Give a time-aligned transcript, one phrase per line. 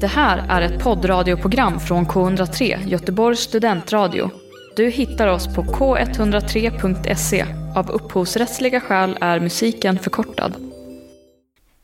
[0.00, 4.30] Det här är ett poddradioprogram från K103, Göteborgs studentradio.
[4.76, 7.46] Du hittar oss på k103.se.
[7.76, 10.54] Av upphovsrättsliga skäl är musiken förkortad.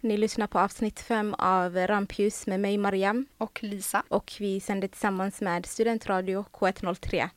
[0.01, 4.03] Ni lyssnar på avsnitt fem av Rampljus med mig Mariam Och Lisa.
[4.09, 7.29] och vi sänder tillsammans med Studentradio K103.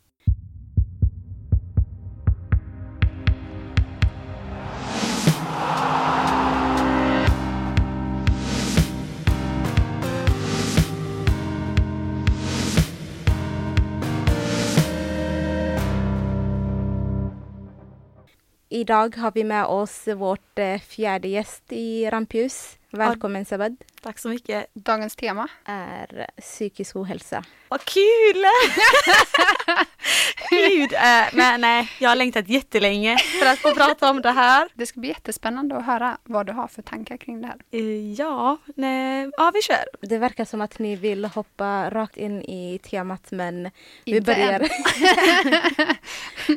[18.69, 22.77] Idag har vi med oss vårt eh, fjärde gäst i Rampljus.
[22.91, 23.77] Välkommen Sabad.
[24.01, 24.65] Tack så mycket.
[24.73, 25.47] Dagens tema.
[25.65, 27.43] Är psykisk ohälsa.
[27.67, 28.43] Vad kul!
[30.49, 34.69] Gud, äh, men nej, jag har längtat jättelänge för att få prata om det här.
[34.73, 37.57] Det ska bli jättespännande att höra vad du har för tankar kring det här.
[37.71, 39.85] Eh, Ja, nej, ja vi kör.
[40.01, 43.63] Det verkar som att ni vill hoppa rakt in i temat men
[44.05, 44.69] vi Inte börjar, än.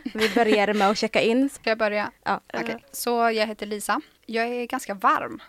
[0.14, 1.50] vi börjar med att checka in.
[1.50, 2.10] Ska jag börja?
[2.24, 2.41] Ja.
[2.54, 2.84] Okej.
[2.92, 4.00] Så jag heter Lisa.
[4.30, 5.42] Jag är ganska varm.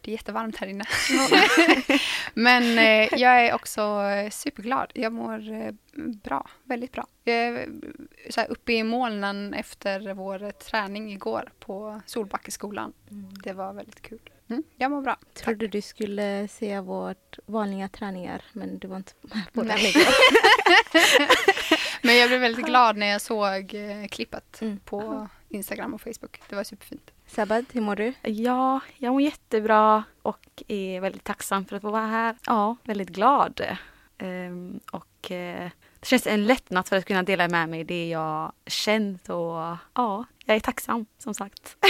[0.00, 0.84] Det är jättevarmt här inne.
[2.34, 4.90] Men eh, jag är också eh, superglad.
[4.94, 5.72] Jag mår eh,
[6.24, 7.06] bra, väldigt bra.
[7.24, 7.66] Jag är eh,
[8.30, 12.92] så här, uppe i molnen efter vår träning igår på Solbackeskolan.
[13.44, 14.30] Det var väldigt kul.
[14.50, 15.14] Mm, jag mår bra.
[15.14, 15.44] Tack.
[15.44, 19.78] Trodde du skulle se vårt vanliga träningar men du var inte med på det.
[22.02, 24.78] Men jag blev väldigt glad när jag såg eh, klippet Mm.
[24.84, 26.40] på Instagram och Facebook.
[26.48, 27.10] Det var superfint.
[27.26, 28.12] Sabad, hur mår du?
[28.22, 32.36] Ja, jag mår jättebra och är väldigt tacksam för att få vara här.
[32.46, 33.60] Ja, väldigt glad.
[34.18, 38.52] Ehm, och eh, det känns en lättnad för att kunna dela med mig det jag
[38.66, 41.76] känt och ja, jag är tacksam som sagt.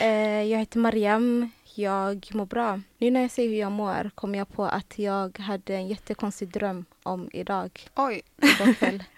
[0.00, 1.50] Eh, jag heter Mariam.
[1.74, 2.80] Jag mår bra.
[2.98, 6.48] Nu när jag ser hur jag mår kommer jag på att jag hade en jättekonstig
[6.48, 7.88] dröm om idag.
[7.94, 9.04] Oj, Igår kväll.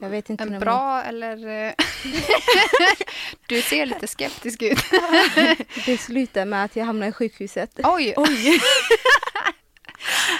[0.00, 1.66] Jag vet inte en om bra eller...
[1.68, 1.72] eh,
[3.48, 4.78] du ser lite skeptisk ut.
[5.86, 7.80] det slutar med att jag hamnar i sjukhuset.
[7.84, 8.60] Oj, Oj!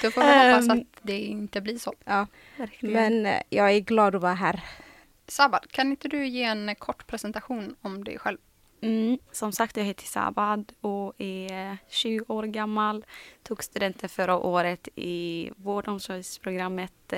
[0.02, 0.70] då får vi hoppas Ehm.
[0.80, 1.94] att det inte blir så.
[2.04, 2.26] Ja,
[2.56, 2.92] Verkligen.
[2.94, 4.60] men eh, jag är glad att vara här.
[5.28, 8.38] Sabad, kan inte du ge en kort presentation om dig själv?
[8.82, 13.04] Mm, som sagt, jag heter Sabad och är 20 år gammal.
[13.42, 17.12] Tog studenten förra året i vårdomsorgsprogrammet.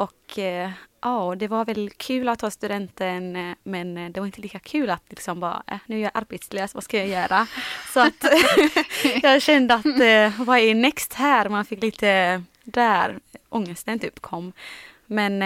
[0.00, 4.26] Och eh, ja, det var väl kul att ta studenten eh, men eh, det var
[4.26, 7.46] inte lika kul att liksom bara, nu är jag arbetslös, vad ska jag göra?
[7.92, 8.24] Så att
[9.22, 9.84] jag kände att
[10.38, 11.48] vad är next här?
[11.48, 13.18] Man fick lite där,
[13.48, 14.52] ångesten typ kom.
[15.06, 15.42] Men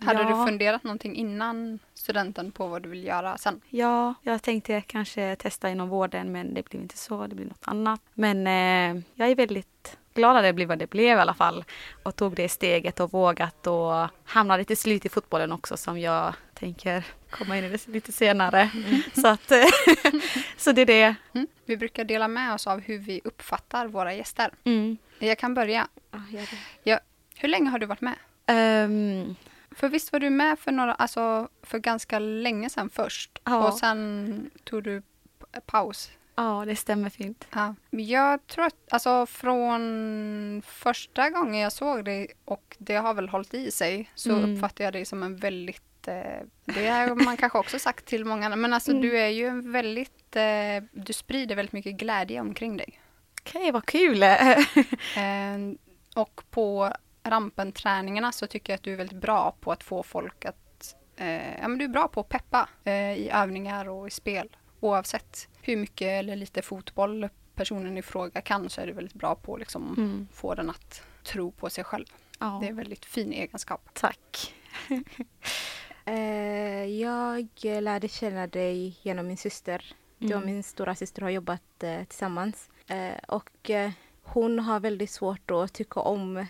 [0.00, 0.28] Hade ja.
[0.28, 3.60] du funderat någonting innan studenten på vad du vill göra sen?
[3.68, 7.64] Ja, jag tänkte kanske testa inom vården men det blev inte så, det blev något
[7.64, 8.00] annat.
[8.14, 11.64] Men eh, jag är väldigt glad att det blev vad det blev i alla fall.
[12.02, 16.34] Och tog det steget och vågat och hamnade till slut i fotbollen också som jag
[16.54, 18.70] tänker komma in i det lite senare.
[19.12, 19.52] Så, att,
[20.56, 21.14] så det är det.
[21.34, 21.46] Mm.
[21.64, 24.50] Vi brukar dela med oss av hur vi uppfattar våra gäster.
[24.64, 24.96] Mm.
[25.18, 25.88] Jag kan börja.
[26.10, 26.18] Ja,
[26.84, 27.00] det.
[27.36, 28.14] Hur länge har du varit med?
[28.46, 29.34] Ehm,
[29.70, 33.68] För visst var du med för, några, alltså, för ganska länge sedan först Ja.
[33.68, 35.02] och sen tog du
[35.66, 36.10] paus.
[36.42, 37.46] Ja, det stämmer fint.
[37.54, 37.74] Ja.
[37.90, 43.54] Jag tror att alltså, från första gången jag såg dig och det har väl hållit
[43.54, 44.54] i sig så Mm.
[44.54, 48.56] uppfattar jag dig som en väldigt eh, det har man kanske också sagt till många
[48.56, 49.02] men alltså Mm.
[49.02, 53.00] du är ju en väldigt, eh, du sprider väldigt mycket glädje omkring dig.
[53.40, 54.22] Okej, vad kul!
[55.16, 55.58] Eh,
[56.16, 56.92] och på
[57.22, 60.94] rampenträningarna så tycker jag att du är väldigt bra på att få folk att...
[61.16, 64.56] Eh, ja, men du är bra på att peppa eh, i övningar och i spel.
[64.80, 69.34] Oavsett hur mycket eller lite fotboll personen i fråga kan så är du väldigt bra
[69.34, 70.28] på att liksom Mm.
[70.32, 72.06] få den att tro på sig själv.
[72.38, 73.88] Ja, Det är en väldigt fin egenskap.
[73.92, 74.54] tack.
[76.04, 79.84] Eh, jag lärde känna dig genom min syster.
[80.18, 80.46] Du och Mm.
[80.46, 82.68] min stora syster har jobbat eh, tillsammans.
[82.86, 83.90] Eh, och eh,
[84.22, 86.46] hon har väldigt svårt att tycka om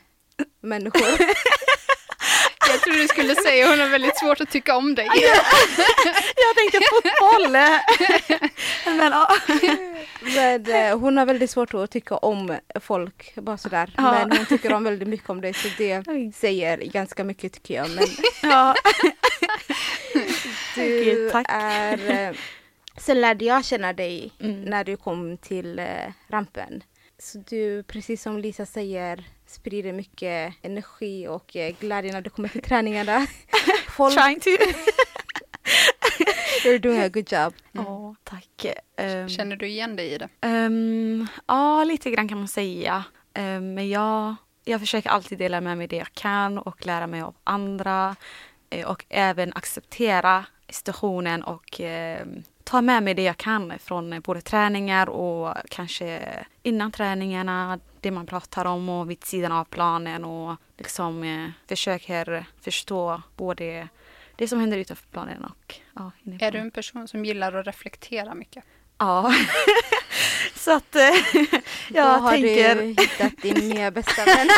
[0.61, 1.01] människor.
[2.71, 5.09] Jag tror du skulle säga hon har väldigt svårt att tycka om dig.
[6.37, 7.53] Jag tänkte fotboll!
[8.97, 9.29] men, ja.
[10.21, 13.95] Men, eh, hon har väldigt svårt att tycka om folk, bara sådär.
[13.97, 14.13] Ja.
[14.13, 16.03] Men hon tycker om väldigt mycket om dig så det
[16.37, 17.91] säger ganska mycket tycker jag.
[17.91, 18.05] Men
[18.43, 18.75] Ja.
[20.75, 21.47] du tack.
[21.49, 22.11] är...
[22.29, 22.37] Eh,
[22.97, 24.61] sen lärde jag känna dig Mm.
[24.63, 25.87] när du kom till eh,
[26.29, 26.83] rampen.
[27.19, 32.49] Så du, precis som Lisa säger, sprider mycket energi och eh, glädje när du kommer
[32.49, 33.27] till träningarna.
[33.89, 34.51] Folk, Trying to.
[36.65, 37.55] you're doing a good job.
[37.73, 38.67] Ja, tack.
[38.97, 40.29] Ehm, Känner du igen dig i det?
[40.41, 43.05] ehm, ja, lite grann kan man säga.
[43.35, 47.23] Eh, men jag, jag försöker alltid dela med mig det jag kan och lära mig
[47.23, 48.17] av andra.
[48.71, 52.27] Eh, och även acceptera situationen och eh,
[52.65, 56.21] ta med mig det jag kan från både träningar och kanske
[56.63, 62.45] innan träningarna, det man pratar om och vid sidan av planen och liksom eh, försöker
[62.63, 63.89] förstå både
[64.37, 66.67] det som händer utanför planen och ja, inne i Är du planen.
[66.67, 68.65] en person som gillar att reflektera mycket?
[68.99, 69.35] Ja.
[70.55, 71.47] Så att eh, Då
[71.89, 72.75] jag har tänker...
[72.75, 74.49] du hittat din nya bästa vän.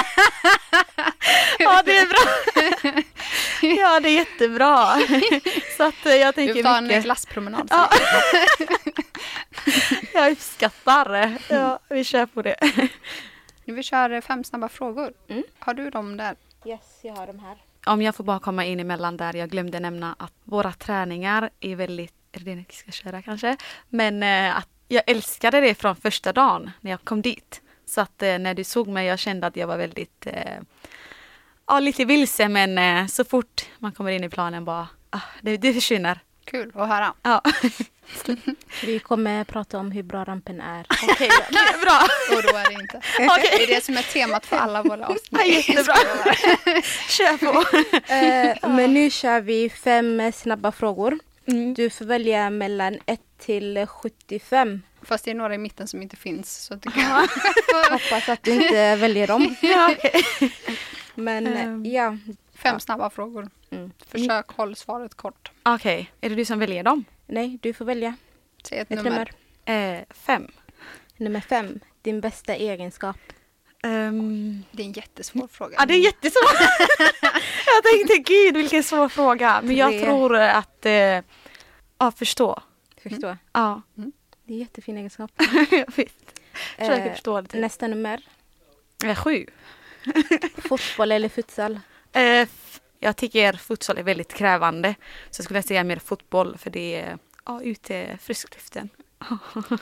[1.59, 3.03] Ja, det är bra.
[3.62, 4.94] Ja, det är jättebra.
[5.77, 7.05] Så att eh, jag Du tänker tar en mycket.
[7.05, 7.69] glasspromenad.
[7.71, 7.91] Ja.
[10.15, 11.39] Jag uppskattar.
[11.49, 12.56] Ja, vi kör på det.
[13.75, 15.13] Vi kör fem snabba frågor.
[15.29, 15.43] Mm.
[15.59, 16.37] Har du dem där?
[16.65, 17.57] Yes, jag har de här.
[17.87, 21.77] Om jag får bara komma in emellan där, jag glömde nämna att våra träningar är
[21.77, 23.57] väldigt, är det det ni ska köra kanske?
[23.89, 27.63] Men eh, att jag älskade det från första dagen när jag kom dit.
[27.85, 30.61] Så att eh, när du såg mig, jag kände att jag var väldigt, eh,
[31.67, 35.57] ja lite vilse men eh, så fort man kommer in i planen bara, ah, det,
[35.57, 36.19] det försvinner.
[36.45, 37.15] Kul att höra.
[37.23, 37.43] Ja,
[38.85, 40.87] Vi kommer prata om hur bra rampen är.
[41.11, 42.01] okej, det är bra.
[42.39, 42.97] Oroa dig inte.
[43.19, 43.51] Okej.
[43.59, 45.29] Det är det som är temat för alla våra avsnitt.
[45.31, 45.95] Ja, jättebra.
[47.09, 47.77] Kör på.
[48.15, 51.19] Eh, men nu kör vi fem snabba frågor.
[51.47, 51.75] Mm.
[51.75, 54.83] Du får välja mellan 1 till 75.
[55.03, 56.65] Fast det är några i mitten som inte finns.
[56.65, 57.29] Så att du kan...
[57.91, 59.55] Hoppas att du inte väljer dem.
[59.63, 60.25] Ja, okej.
[61.15, 61.87] Men Ehm.
[61.87, 62.17] ja.
[62.55, 63.49] Fem snabba frågor.
[63.71, 63.91] Mm.
[64.09, 65.51] Försök håll svaret kort.
[65.63, 67.05] Okej, är det du som väljer dem?
[67.32, 68.14] Nej, du får välja
[68.69, 69.32] Säg ett, ett nummer.
[69.64, 69.99] nummer.
[69.99, 70.50] Eh, fem.
[71.17, 71.81] Nummer fem.
[72.02, 73.17] Din bästa egenskap.
[73.82, 75.75] Ehm, Det är en jättesvår fråga.
[75.79, 76.61] Ja, det är jättesvårt.
[77.67, 79.61] jag tänkte gud vilken svår fråga.
[79.62, 81.20] Men jag tror att, eh,
[81.99, 82.62] ja förstå.
[83.02, 83.37] Förstå.
[83.52, 83.82] Ja,
[84.44, 85.31] Det är jättefin egenskap.
[85.70, 86.40] jag vet.
[86.79, 87.43] Försöker Eh, förstå.
[87.43, 87.55] Typ.
[87.61, 88.20] nästa nummer.
[89.05, 89.46] Eh, sju.
[90.58, 91.73] Fotboll eller futsal?
[92.12, 94.95] Eh, f- jag tycker futsal är väldigt krävande.
[95.31, 98.89] Så jag skulle säga mer fotboll för det är ja, ute friskluften.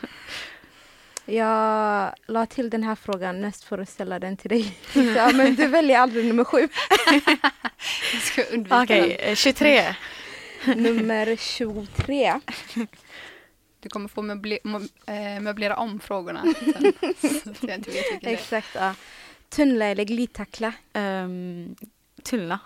[1.25, 4.79] Jag la till den här frågan mest för att ställa den till dig.
[5.17, 6.59] Ja, men du väljer aldrig nummer sju.
[8.13, 9.95] Jag ska undvika Okej, eh, 23.
[10.77, 12.41] Nummer 23.
[13.81, 14.59] Du kommer få möble
[15.07, 16.93] eh, möblera om frågorna sen.
[17.43, 18.27] Så att jag inte vet.
[18.27, 18.69] Exakt.
[18.75, 18.95] Ja.
[19.49, 20.73] Tunnla eller glidtackla?
[20.95, 21.77] Um,
[22.23, 22.59] Tullna.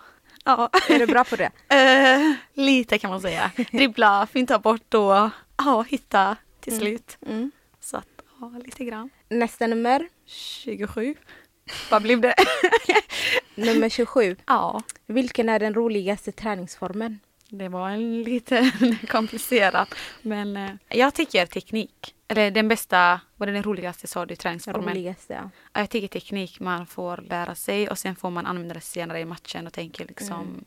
[0.44, 1.50] Ja, Är du bra på det?
[1.74, 3.50] eh, lite kan man säga.
[3.72, 6.80] Dribbla, finta bort och ja, hitta till Mm.
[6.80, 7.18] slut.
[7.26, 7.50] Mm.
[7.80, 8.08] Så att,
[8.40, 9.10] ja, lite grann.
[9.28, 10.08] Nästa nummer.
[10.26, 11.14] 27.
[11.90, 12.34] Vad blev det?
[13.54, 14.36] Nummer 27.
[14.46, 17.20] ja, Vilken är den roligaste träningsformen?
[17.58, 18.72] Det var en lite
[19.08, 19.94] komplicerat.
[20.22, 22.14] Men eh, jag tycker teknik.
[22.28, 24.88] Eller den bästa, vad är den roligaste sa du, träningsformen?
[24.88, 25.50] roligaste, ja.
[25.72, 29.20] Ja, jag tycker teknik man får lära sig och sen får man använda det senare
[29.20, 30.64] i matchen och tänker liksom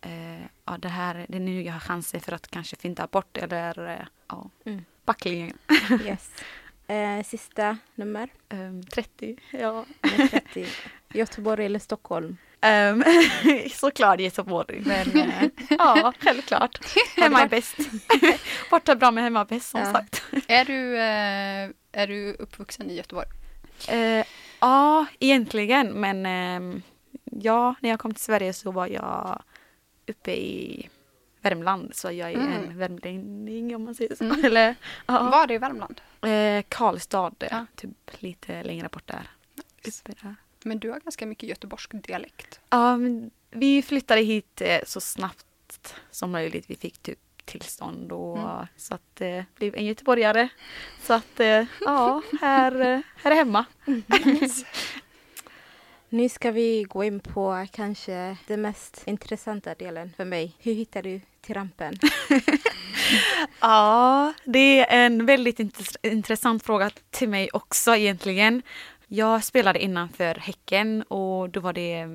[0.00, 3.36] eh, ja det här, det är nu jag har chansen för att kanske finta bort
[3.36, 4.84] eller eh, ja, Mm.
[5.04, 5.58] backlinjen.
[6.04, 6.32] Yes.
[6.86, 8.28] Eh, sista nummer.
[8.48, 9.84] Ehm, 30, ja.
[10.02, 10.66] Nummer 30.
[11.12, 12.36] Göteborg eller Stockholm?
[12.62, 13.04] Um,
[13.74, 16.78] såklart Göteborg, men eh, ja, självklart.
[17.16, 17.76] Hemma är bäst.
[18.70, 19.92] Borta bra med hemma bäst som Ja.
[19.92, 20.22] sagt.
[20.48, 21.70] Är du, eh,
[22.02, 23.26] är du uppvuxen i Göteborg?
[23.88, 24.26] Eh,
[24.60, 26.82] ja, egentligen, men ehm,
[27.24, 29.42] ja, när jag kom till Sverige så var jag
[30.08, 30.88] uppe i
[31.42, 32.52] Värmland, så jag är Mm.
[32.52, 34.24] en värmlänning om man säger så.
[34.24, 34.44] Mm.
[34.44, 34.74] Eller,
[35.06, 35.22] ja.
[35.30, 36.00] Var det i Värmland?
[36.22, 37.66] Eh, Karlstad, Ja.
[37.76, 39.30] typ lite längre bort där.
[39.84, 40.34] Uppe där.
[40.64, 42.60] Men du har ganska mycket göteborgsk dialekt.
[42.70, 46.64] Ja, men vi flyttade hit eh, så snabbt som möjligt.
[46.70, 48.66] Vi fick typ tillstånd och Mm.
[48.76, 50.48] så att det eh, blev en göteborgare.
[51.02, 53.64] Så att eh, ja, här, eh, här är hemma.
[56.12, 60.56] Nu ska vi gå in på kanske den mest intressanta delen för mig.
[60.58, 61.94] Hur hittar du till rampen?
[63.60, 68.62] Ja, det är en väldigt intress- intressant fråga till mig också egentligen.
[69.12, 72.06] Jag spelade innanför Häcken och då var det,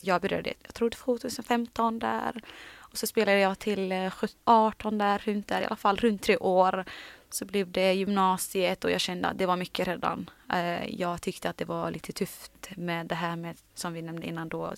[0.00, 2.42] jag började, jag tror det var 2015 där.
[2.76, 4.12] Och så spelade jag till eh,
[4.44, 6.84] 18 där, runt där i alla fall, runt tre år.
[7.30, 10.30] Så blev det gymnasiet och jag kände att det var mycket redan.
[10.52, 14.26] Eh, jag tyckte att det var lite tufft med det här med, som vi nämnde
[14.26, 14.72] innan då,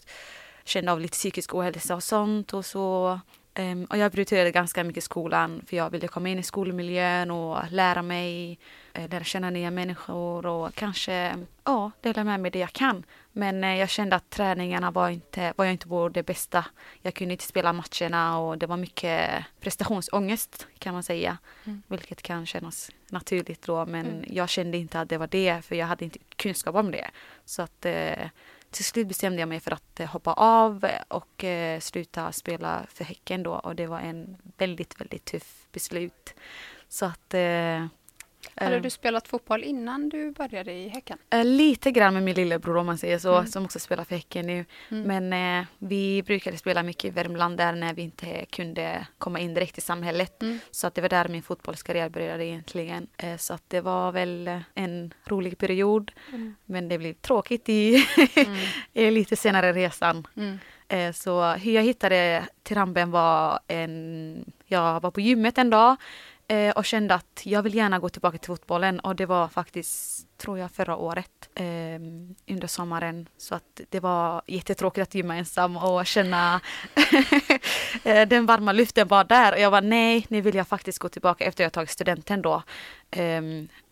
[0.65, 3.21] kände av lite psykisk ohälsa och sånt och så
[3.55, 7.59] ehm, och jag prioriterade ganska mycket skolan för jag ville komma in i skolmiljön och
[7.71, 8.59] lära mig,
[9.07, 13.05] lära känna nya människor och kanske ja, dela med mig det jag kan.
[13.33, 16.65] Men eh, jag kände att träningarna var inte, var jag inte på det bästa.
[17.03, 21.39] Jag kunde inte spela matcherna och det var mycket prestationsångest kan man säga.
[21.65, 21.83] Mm.
[21.87, 24.25] Vilket kan kännas naturligt då men Mm.
[24.29, 27.11] jag kände inte att det var det för jag hade inte kunskap om det.
[27.45, 28.29] Så att eh,
[28.71, 33.05] till slut bestämde jag mig för att eh, hoppa av och eh, sluta spela för
[33.05, 36.35] Häcken då och det var en väldigt, väldigt tuff beslut.
[36.89, 37.87] Så att eh,
[38.55, 41.19] Hade eh, du spelat fotboll innan du började i Häcken?
[41.31, 43.47] eh, lite grann med min lillebror om man säger så, Mm.
[43.47, 44.65] som också spelar för Häcken nu.
[44.91, 45.29] Mm.
[45.29, 49.55] Men eh, vi brukade spela mycket i Värmland där när vi inte kunde komma in
[49.55, 50.43] direkt i samhället.
[50.43, 50.59] Mm.
[50.71, 53.07] Så att det var där min fotbollskarriär började egentligen.
[53.17, 56.13] Eh, så att det var väl en rolig period.
[56.33, 56.55] Mm.
[56.65, 58.05] Men det blev tråkigt i,
[58.95, 59.15] Mm.
[59.15, 60.27] lite senare resan.
[60.37, 60.59] Mm.
[60.89, 64.53] Eh, Så hur jag hittade till rampen var en...
[64.67, 65.97] Jag var på gymmet en dag
[66.49, 70.27] eh, och kände att jag vill gärna gå tillbaka till fotbollen och det var faktiskt,
[70.37, 71.65] tror jag, förra året eh,
[72.55, 73.29] under sommaren.
[73.37, 76.61] Så att det var jättetråkigt att gymma ensam och känna
[78.05, 81.09] eh, den varma luften bara där och jag var nej, nu vill jag faktiskt gå
[81.09, 82.63] tillbaka efter jag tagit studenten då.
[83.11, 83.43] Eh,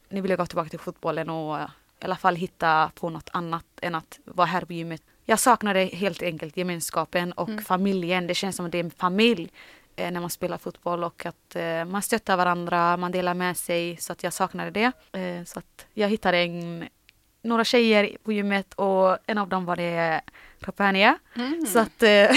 [0.08, 1.58] nu vill jag gå tillbaka till fotbollen och
[2.00, 5.02] i alla fall hitta på något annat än att vara här på gymmet.
[5.24, 7.64] Jag saknade helt enkelt gemenskapen och Mm.
[7.64, 8.26] familjen.
[8.26, 9.50] Det känns som att det är en familj
[9.96, 13.96] när man spelar fotboll och att eh, man stöttar varandra, man delar med sig.
[13.96, 14.92] Så att jag saknade det.
[15.12, 16.88] Eh, så att jag hittade en,
[17.42, 20.20] några tjejer på gymmet och en av dem var det
[20.60, 21.18] Rapania.
[21.36, 21.66] Mm.
[21.66, 22.30] Så att eh,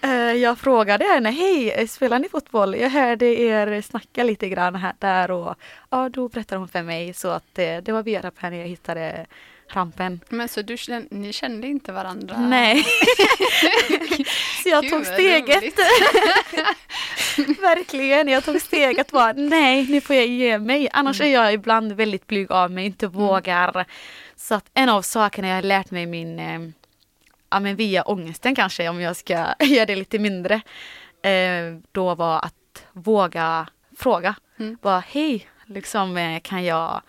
[0.10, 2.74] eh, jag frågade henne, hej, eh, spelar ni fotboll?
[2.74, 5.54] Jag hörde er snacka lite grann här där och
[5.90, 9.26] ja, då berättade hon för mig så att eh, det var via Rapania jag hittade
[9.68, 10.20] rampen.
[10.28, 10.76] Men så du,
[11.10, 12.40] ni kände inte varandra?
[12.40, 12.84] Nej.
[14.66, 15.64] så jag Gud, tog steget.
[17.60, 20.88] Verkligen, jag tog steget bara nej, nu får jag ge mig.
[20.92, 21.30] Annars Mm.
[21.30, 23.84] är jag ibland väldigt blyg av mig, inte vågar.
[24.36, 26.60] Så att en av sakerna jag har lärt mig min, eh,
[27.50, 30.54] ja men via ångesten kanske om jag ska göra det lite mindre.
[31.22, 33.66] Eh, då var att våga
[33.98, 34.34] fråga.
[34.58, 34.78] Mm.
[34.82, 37.02] Bara hej, liksom eh, kan jag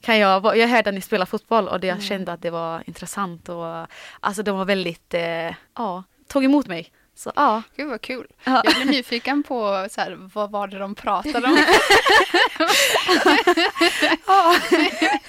[0.00, 2.82] kan jag, jag hörde att ni spelar fotboll och det, jag kände att det var
[2.86, 3.86] intressant och
[4.20, 6.92] alltså de var väldigt, eh, ja, tog emot mig.
[7.14, 7.62] Så ja.
[7.76, 8.26] Gud vad kul.
[8.44, 8.62] Ja.
[8.64, 11.58] Jag blev nyfiken på så här, vad var det de pratade om?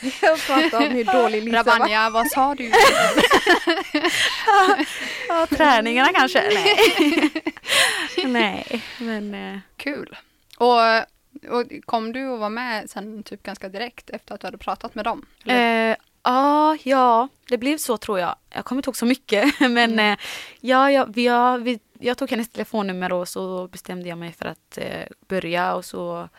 [0.21, 1.73] Jag pratar om hur dålig Lisa var.
[1.73, 2.71] Rabanja, vad sa du?
[5.27, 6.43] Ja, träningarna kanske?
[6.53, 7.31] Nej.
[8.25, 10.17] Nej, men eh, Kul.
[10.57, 10.79] Och,
[11.49, 14.95] och kom du och var med sen typ ganska direkt efter att du hade pratat
[14.95, 15.25] med dem?
[15.45, 15.91] Eller?
[15.91, 15.95] eh,
[16.31, 18.35] ja, ja, det blev så tror jag.
[18.49, 20.17] Jag kommer inte ihåg så mycket, men eh,
[20.61, 24.45] ja, ja, vi, ja vi, jag tog hennes telefonnummer och så bestämde jag mig för
[24.45, 26.29] att eh, börja och så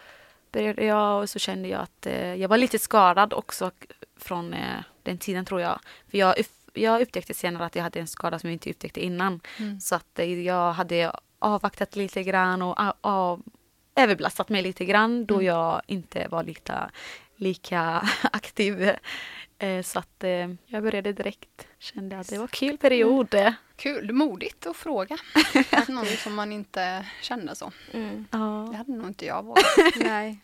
[0.53, 3.71] började jag och så kände jag att eh, jag var lite skadad också
[4.17, 5.81] från eh, den tiden tror jag.
[6.11, 6.35] För jag,
[6.73, 9.41] jag upptäckte senare att jag hade en skada som jag inte upptäckte innan.
[9.59, 9.81] Mm.
[9.81, 13.43] Så att eh, jag hade avvaktat lite grann och a- av,
[13.97, 15.47] överbelastat mig lite grann då Mm.
[15.47, 16.91] jag inte var lika,
[17.37, 18.91] lika aktiv.
[19.59, 21.67] Eh, Så att eh, jag började direkt.
[21.79, 23.35] Kände att det var kul period.
[23.77, 25.17] Kul, modigt att fråga.
[25.89, 27.73] Någon som man inte känner så.
[27.93, 28.27] Mm.
[28.31, 28.73] Det Ja.
[28.77, 29.65] hade nog inte jag vågat.
[29.97, 30.39] Nej.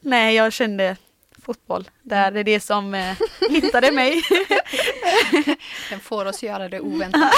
[0.00, 0.96] Nej, jag kände
[1.42, 1.90] fotboll.
[2.02, 3.16] Där är det som eh,
[3.50, 4.22] hittade mig.
[5.90, 7.32] Den får oss göra det oväntat.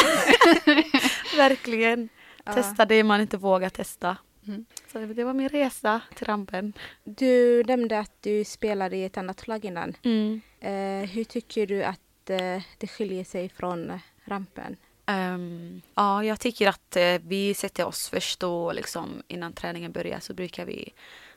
[1.36, 2.08] Verkligen.
[2.44, 2.52] Ja.
[2.52, 4.16] Testa det man inte vågar testa.
[4.46, 4.64] Mm.
[4.94, 6.72] Så det var min resa till rampen.
[7.04, 9.96] Du nämnde att du spelade i ett annat lag innan.
[10.02, 10.40] Mm.
[10.60, 14.76] Eh, hur tycker du att eh, det skiljer sig från rampen?
[15.06, 20.20] Ehm, ja, jag tycker att eh, vi sätter oss först och liksom innan träningen börjar
[20.20, 20.92] så brukar vi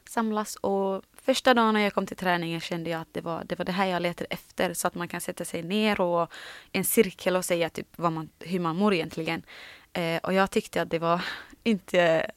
[0.10, 3.58] samlas och första dagen när jag kom till träningen kände jag att det var det,
[3.58, 6.32] var det här jag letade efter så att man kan sätta sig ner och
[6.72, 9.44] en cirkel och säga typ vad man, hur man mår egentligen.
[9.94, 11.22] Eh, och jag tyckte att det var
[11.64, 12.32] inte,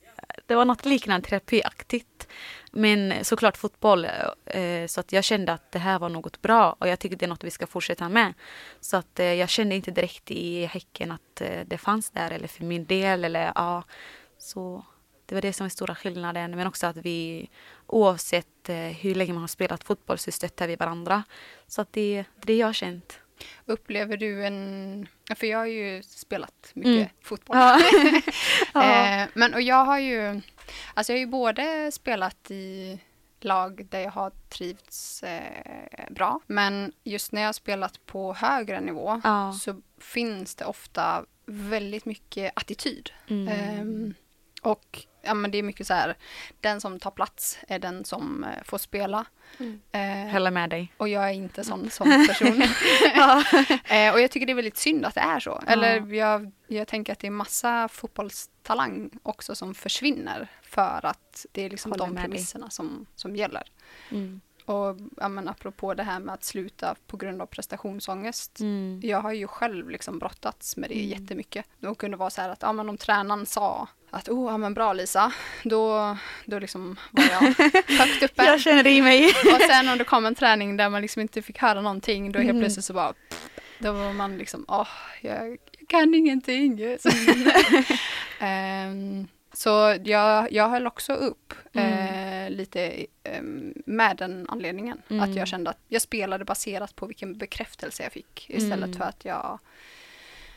[0.46, 2.28] det var något liknande terapiaktigt.
[2.72, 4.06] Men såklart fotboll,
[4.46, 7.26] eh, så att jag kände att det här var något bra och jag tycker det
[7.26, 8.34] är något vi ska fortsätta med.
[8.80, 12.48] Så att eh, jag kände inte direkt i Häcken att eh, det fanns där eller
[12.48, 13.84] för min del eller ja.
[14.38, 14.84] Så
[15.26, 16.50] det var det som är stora skillnaden.
[16.56, 17.48] Men också att vi
[17.86, 21.22] oavsett eh, hur länge man har spelat fotboll så stöttar vi varandra.
[21.66, 23.20] Så att det, det är det jag har känt.
[23.66, 27.08] Upplever du en ja, För jag har ju spelat mycket Mm.
[27.22, 27.56] fotboll.
[27.56, 27.80] Ja.
[28.74, 29.20] ja.
[29.22, 30.40] Eh, men och jag har ju...
[30.94, 32.98] Alltså jag har ju både spelat i
[33.40, 36.40] lag där jag har trivts eh, bra.
[36.46, 39.52] Men just när jag har spelat på högre nivå Ja.
[39.52, 43.10] så finns det ofta väldigt mycket attityd.
[43.28, 43.48] Mm.
[43.48, 44.14] Ehm,
[44.62, 46.14] Och ja, men det är mycket så här,
[46.60, 49.24] den som tar plats är den som eh, får spela.
[49.58, 49.80] Mm.
[49.92, 50.92] Eh, Håller med dig.
[50.96, 52.62] och jag är inte sån som person.
[53.84, 55.62] eh, och jag tycker det är väldigt synd att det är så.
[55.66, 61.62] Eller jag, jag tänker att det är massa fotbollstalang också som försvinner för att det
[61.64, 62.24] är liksom Håller de dig.
[62.24, 63.62] premisserna som, som gäller.
[64.10, 64.40] Mm.
[64.64, 68.60] Och ja, men apropå det här med att sluta på grund av prestationsångest.
[68.60, 69.00] Mm.
[69.02, 71.20] Jag har ju själv liksom brottats med det Mm.
[71.20, 71.66] jättemycket.
[71.78, 74.74] Det kunde vara så här att ja, men om tränaren sa att oh, ja, men
[74.74, 75.32] bra Lisa,
[75.64, 77.40] då, då liksom var jag
[77.98, 78.44] högt uppe.
[78.44, 79.24] Jag känner det i mig.
[79.54, 82.38] Och sen om det kom en träning där man liksom inte fick höra någonting, då
[82.38, 82.62] helt Mm.
[82.62, 83.14] plötsligt så bara
[83.78, 84.88] då var man liksom, åh,
[85.20, 85.48] jag,
[85.78, 86.80] jag kan ingenting.
[88.40, 95.02] Ehm, så jag, jag höll också upp eh, lite ehm, med den anledningen.
[95.10, 95.22] Mm.
[95.30, 98.92] Att jag kände att jag spelade baserat på vilken bekräftelse jag fick istället Mm.
[98.98, 99.58] för att jag...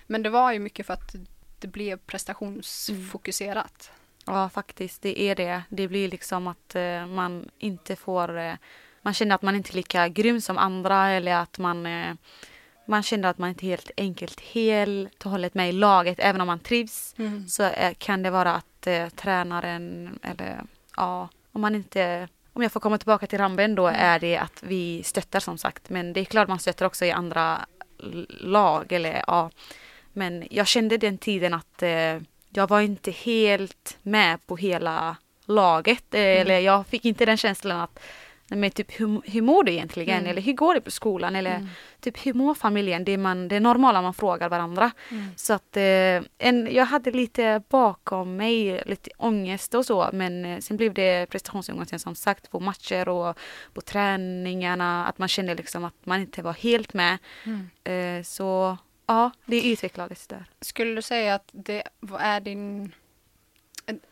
[0.08, 1.16] Men det var ju mycket för att
[1.64, 3.92] det blev prestationsfokuserat.
[4.26, 5.02] Ja, faktiskt.
[5.02, 5.64] Det är det.
[5.70, 8.38] Det blir liksom att eh, man inte får...
[8.38, 8.54] Eh,
[9.02, 11.86] man känner att man inte är lika grym som andra eller att man...
[11.86, 12.16] Eh,
[12.88, 16.20] man känner att man inte helt enkelt helt och hållet med i laget.
[16.20, 17.16] Även om man trivs
[17.48, 20.62] så eh, kan det vara att eh, tränaren eller
[20.96, 22.28] ja, om man inte...
[22.54, 25.90] Om jag får komma tillbaka till Ramben då är det att vi stöttar som sagt.
[25.90, 27.66] Men det är klart man stöttar också i andra
[28.30, 29.50] lag eller ja.
[30.14, 36.14] Men jag kände den tiden att eh, jag var inte helt med på hela laget.
[36.14, 38.00] Eh, Eller jag fick inte den känslan att
[38.48, 40.18] men typ hur, hur mår du egentligen?
[40.18, 40.30] Mm.
[40.30, 41.36] Eller hur går det på skolan?
[41.36, 41.68] Eller
[42.00, 43.04] typ hur mår familjen?
[43.04, 44.92] Det är, man, det är normala man frågar varandra.
[45.36, 50.10] Så att eh, en, jag hade lite bakom mig, lite ångest och så.
[50.14, 53.38] Men eh, sen blev det prestationsångesten som sagt på matcher och
[53.74, 55.06] på träningarna.
[55.06, 57.18] Att man kände liksom att man inte var helt med.
[57.44, 57.70] Mm.
[57.84, 60.46] Eh, så ja, det utvecklades där.
[60.62, 61.84] Skulle du säga att det
[62.20, 62.92] är din...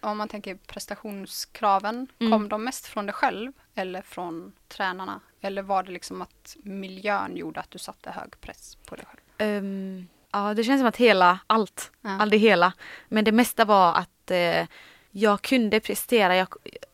[0.02, 2.32] Om man tänker prestationskraven, Mm.
[2.32, 5.20] kom de mest från dig själv eller från tränarna?
[5.42, 9.22] Eller var det liksom att miljön gjorde att du satte hög press på dig själv?
[9.38, 12.10] Ehm, ja, det känns som att hela, allt, Ja.
[12.10, 12.74] all det hela.
[13.08, 14.68] Men det mesta var att eh,
[15.12, 16.36] jag kunde prestera.
[16.36, 16.48] Jag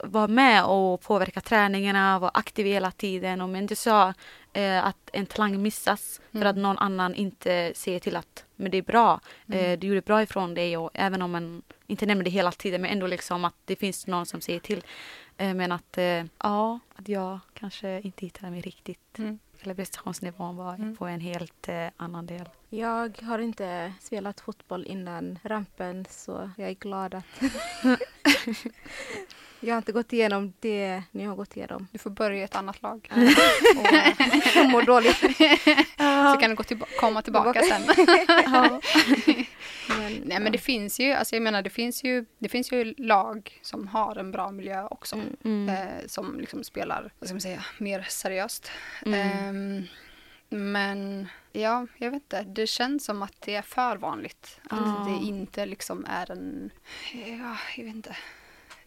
[0.03, 3.41] var med och påverka träningarna, var aktiv hela tiden.
[3.41, 4.13] Om du sa
[4.57, 6.47] eh, att en talang missas för Mm.
[6.49, 9.19] att någon annan inte ser till att men det är bra.
[9.53, 12.81] Eh, du gjorde bra ifrån dig och även om man inte nämner det hela tiden
[12.81, 14.83] men ändå liksom att det finns någon som säger till.
[15.37, 19.17] Eh, men att eh, ja, att jag kanske inte hittade mig riktigt.
[19.17, 19.39] Mm.
[19.61, 20.95] Eller prestationsnivån var Mm.
[20.97, 22.49] på en helt eh, annan del.
[22.69, 27.25] Jag har inte spelat fotboll innan rampen så jag är glad att
[29.59, 31.87] jag har inte gått igenom det ni har gått igenom.
[31.91, 33.09] Du får börja i ett annat lag.
[33.11, 33.87] Och
[34.55, 35.17] jag mår dåligt.
[36.33, 37.81] Så kan du gå tillba- komma tillbaka sen.
[39.89, 42.93] Men, Nej men det finns ju, alltså jag menar det finns ju, det finns ju
[42.97, 45.15] lag som har en bra miljö också.
[45.15, 45.35] Mm.
[45.43, 45.69] Mm.
[45.69, 48.71] Eh, som liksom spelar, vad ska man säga, mer seriöst.
[49.05, 49.19] Mm.
[49.19, 49.83] Ehm,
[50.49, 52.43] men ja, jag vet inte.
[52.43, 54.59] Det känns som att det är för vanligt.
[54.69, 55.07] Att Ja.
[55.19, 56.69] det inte liksom är en...
[57.13, 58.15] Ja, jag vet inte.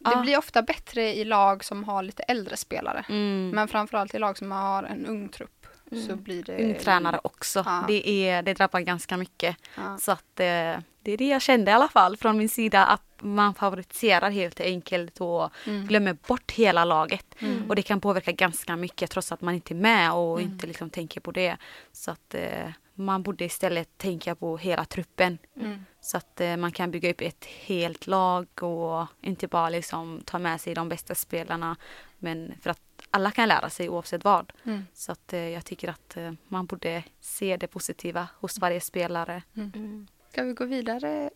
[0.04, 3.04] Det blir ofta bättre i lag som har lite äldre spelare.
[3.08, 3.50] Mm.
[3.54, 5.66] Men framförallt i lag som har en ung trupp.
[6.08, 6.64] Så blir det...
[6.64, 7.62] Ung tränare också.
[7.66, 7.84] Ja.
[7.88, 9.56] Det, är, det drabbar ganska mycket.
[9.76, 9.98] Ja.
[9.98, 12.84] Så att eh, det är det jag kände i alla fall från min sida.
[12.84, 15.86] Att man favoriserar helt enkelt och Mm.
[15.86, 17.26] glömmer bort hela laget.
[17.38, 17.68] Mm.
[17.68, 20.52] Och det kan påverka ganska mycket trots att man inte är med och Mm.
[20.52, 21.56] inte liksom tänker på det.
[21.92, 25.38] Så att eh, man borde istället tänka på hela truppen.
[25.56, 25.84] Mm.
[26.00, 30.38] Så att eh, man kan bygga upp ett helt lag och inte bara liksom ta
[30.38, 31.76] med sig de bästa spelarna.
[32.18, 34.52] Men för att alla kan lära sig oavsett vad.
[34.64, 34.82] Mm.
[34.92, 39.42] Så att eh, jag tycker att eh, man borde se det positiva hos varje spelare.
[39.56, 40.06] Mm.
[40.30, 41.30] Ska vi gå vidare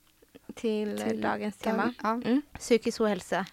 [0.54, 1.94] Till, till dagens tema.
[2.02, 2.12] Ja.
[2.12, 2.42] Mm.
[2.58, 3.46] Psykisk ohälsa.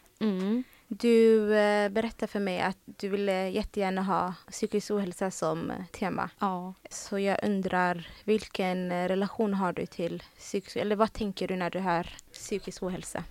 [0.93, 6.29] Du eh, berättade för mig att du ville jättegärna ha psykisk ohälsa som eh, tema.
[6.39, 6.73] Ja.
[6.89, 11.69] Så jag undrar vilken eh, relation har du till psykisk eller vad tänker du när
[11.69, 13.23] du hör psykisk ohälsa?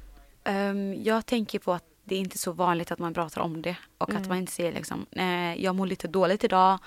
[0.44, 3.76] Ehm, jag tänker på att det är inte så vanligt att man pratar om det
[3.98, 4.22] och Mm.
[4.22, 6.78] att man inte säger liksom, nej, jag mår lite dåligt idag.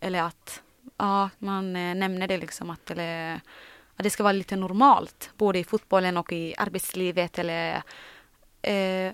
[0.00, 0.62] Eller att
[0.96, 3.34] ja, man eh, nämner det liksom att eller,
[3.96, 5.30] att det ska vara lite normalt.
[5.36, 7.38] Både i fotbollen och i arbetslivet.
[7.38, 7.82] Eller,
[8.62, 9.12] eh,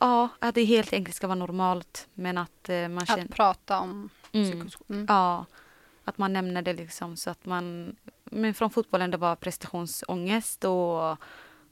[0.00, 2.08] ja, att det helt enkelt ska vara normalt.
[2.14, 3.24] Men att eh, man känner...
[3.24, 4.68] Att prata om Mm.
[4.88, 5.06] Mm.
[5.08, 5.46] Ja,
[6.04, 7.96] att man nämner det liksom så att man...
[8.24, 11.16] Men från fotbollen det var prestationsångest och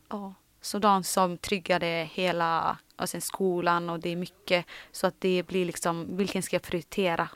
[0.09, 5.43] ja, sådan som tryggade hela och sen skolan och det är mycket så att det
[5.43, 7.29] blir liksom vilken ska jag prioritera?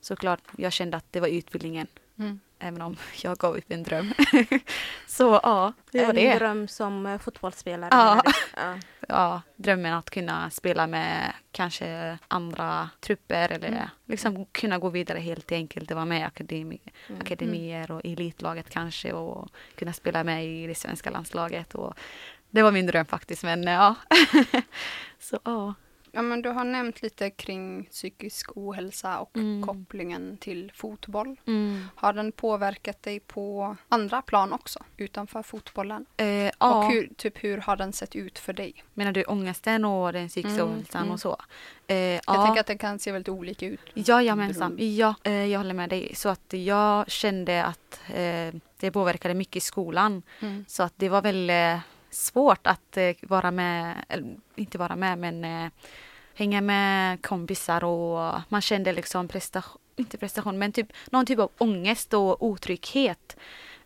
[0.00, 1.86] Såklart, jag kände att det var utbildningen.
[2.18, 2.40] Mm.
[2.62, 4.12] Även om jag gav upp en dröm.
[5.06, 6.38] så ja, det var en det.
[6.38, 7.88] dröm som eh, fotbollsspelare.
[7.92, 8.22] Ja.
[8.56, 8.74] ja.
[9.08, 13.88] Ja, drömmen att kunna spela med kanske andra trupper eller Mm.
[14.06, 15.88] liksom kunna gå vidare helt enkelt.
[15.88, 17.20] Det var med i akademi, Mm.
[17.20, 19.48] akademier och elitlaget kanske och
[19.78, 21.74] kunna spela med i det svenska landslaget.
[21.74, 21.94] Och
[22.50, 23.94] det var min dröm faktiskt, men ja.
[25.20, 25.74] så ja.
[26.14, 29.66] Ja, men du har nämnt lite kring psykisk ohälsa och Mm.
[29.66, 31.36] kopplingen till fotboll.
[31.46, 31.84] Mm.
[31.94, 36.06] Har den påverkat dig på andra plan också, utanför fotbollen?
[36.16, 36.50] Eh, ja.
[36.58, 38.84] Och hur, typ, hur har den sett ut för dig?
[38.94, 41.12] Menar du ångesten och den psykiska Mm, ohälsan mm.
[41.12, 41.36] och så?
[41.86, 42.44] Eh, Jag ja.
[42.46, 43.80] tänker att den kan se väldigt olika ut.
[43.94, 46.14] Jajamensan, Beroende- ja, eh, jag håller med dig.
[46.14, 50.22] Så att jag kände att eh, det påverkade mycket i skolan.
[50.40, 50.64] Mm.
[50.68, 51.78] Så att det var väl eh,
[52.14, 55.72] svårt att eh, vara med, eller inte vara med men eh,
[56.34, 61.50] hänga med kompisar och man kände liksom prestation, inte prestation men typ någon typ av
[61.58, 63.36] ångest och otrygghet.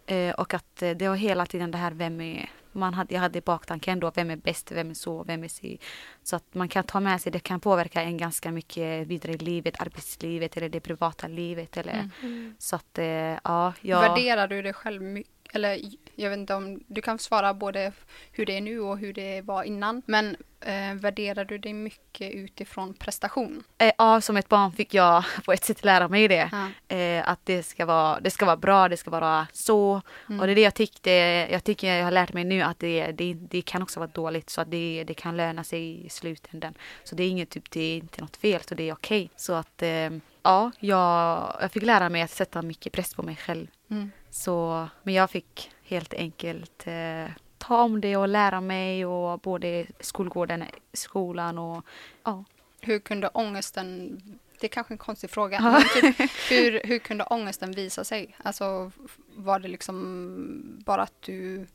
[0.06, 3.40] Eh, och att det var hela tiden det här vem är, man hade, jag hade
[3.40, 5.78] baktanken då, vem är bäst, vem är så, vem är si.
[6.22, 9.38] Så att man kan ta med sig, det kan påverka en ganska mycket vidare i
[9.38, 12.54] livet, arbetslivet eller det privata livet eller Mm.
[12.58, 12.98] Så att
[13.42, 14.00] ja, jag...
[14.00, 15.35] Värderar du dig själv mycket?
[15.52, 15.80] Eller
[16.14, 17.92] jag vet inte om du kan svara både
[18.32, 20.02] hur det är nu och hur det var innan.
[20.06, 23.62] Men eh, värderar du dig mycket utifrån prestation?
[23.78, 26.50] Eh, ja, som ett barn fick jag på ett sätt lära mig det.
[26.52, 26.96] Ja.
[26.96, 30.02] Eh, att det ska, vara, det ska vara bra, det ska vara så.
[30.28, 30.40] Mm.
[30.40, 31.10] Och det är det jag tyckte,
[31.50, 34.50] jag tycker jag har lärt mig nu att det, det, det kan också vara dåligt
[34.50, 36.74] så att det, det kan löna sig i slutändan.
[37.04, 39.30] Så det är inget typ, det är inte något fel så det är okej.
[39.36, 40.10] Så att eh,
[40.42, 43.66] ja, jag, jag fick lära mig att sätta mycket press på mig själv.
[43.90, 44.10] Mm.
[44.30, 49.86] Så, men jag fick helt enkelt eh, ta om det och lära mig och både
[50.00, 51.84] skolgården, skolan och
[52.24, 52.44] ja.
[52.80, 54.20] Hur kunde ångesten,
[54.60, 58.36] det är kanske en konstig fråga, men typ, hur, hur kunde ångesten visa sig?
[58.42, 58.90] Alltså
[59.36, 61.66] var det liksom bara att du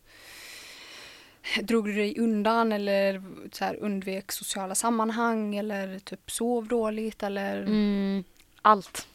[1.62, 7.62] drog du dig undan eller så här, undvek sociala sammanhang eller typ sov dåligt eller?
[7.62, 8.24] Mm,
[8.62, 9.08] allt.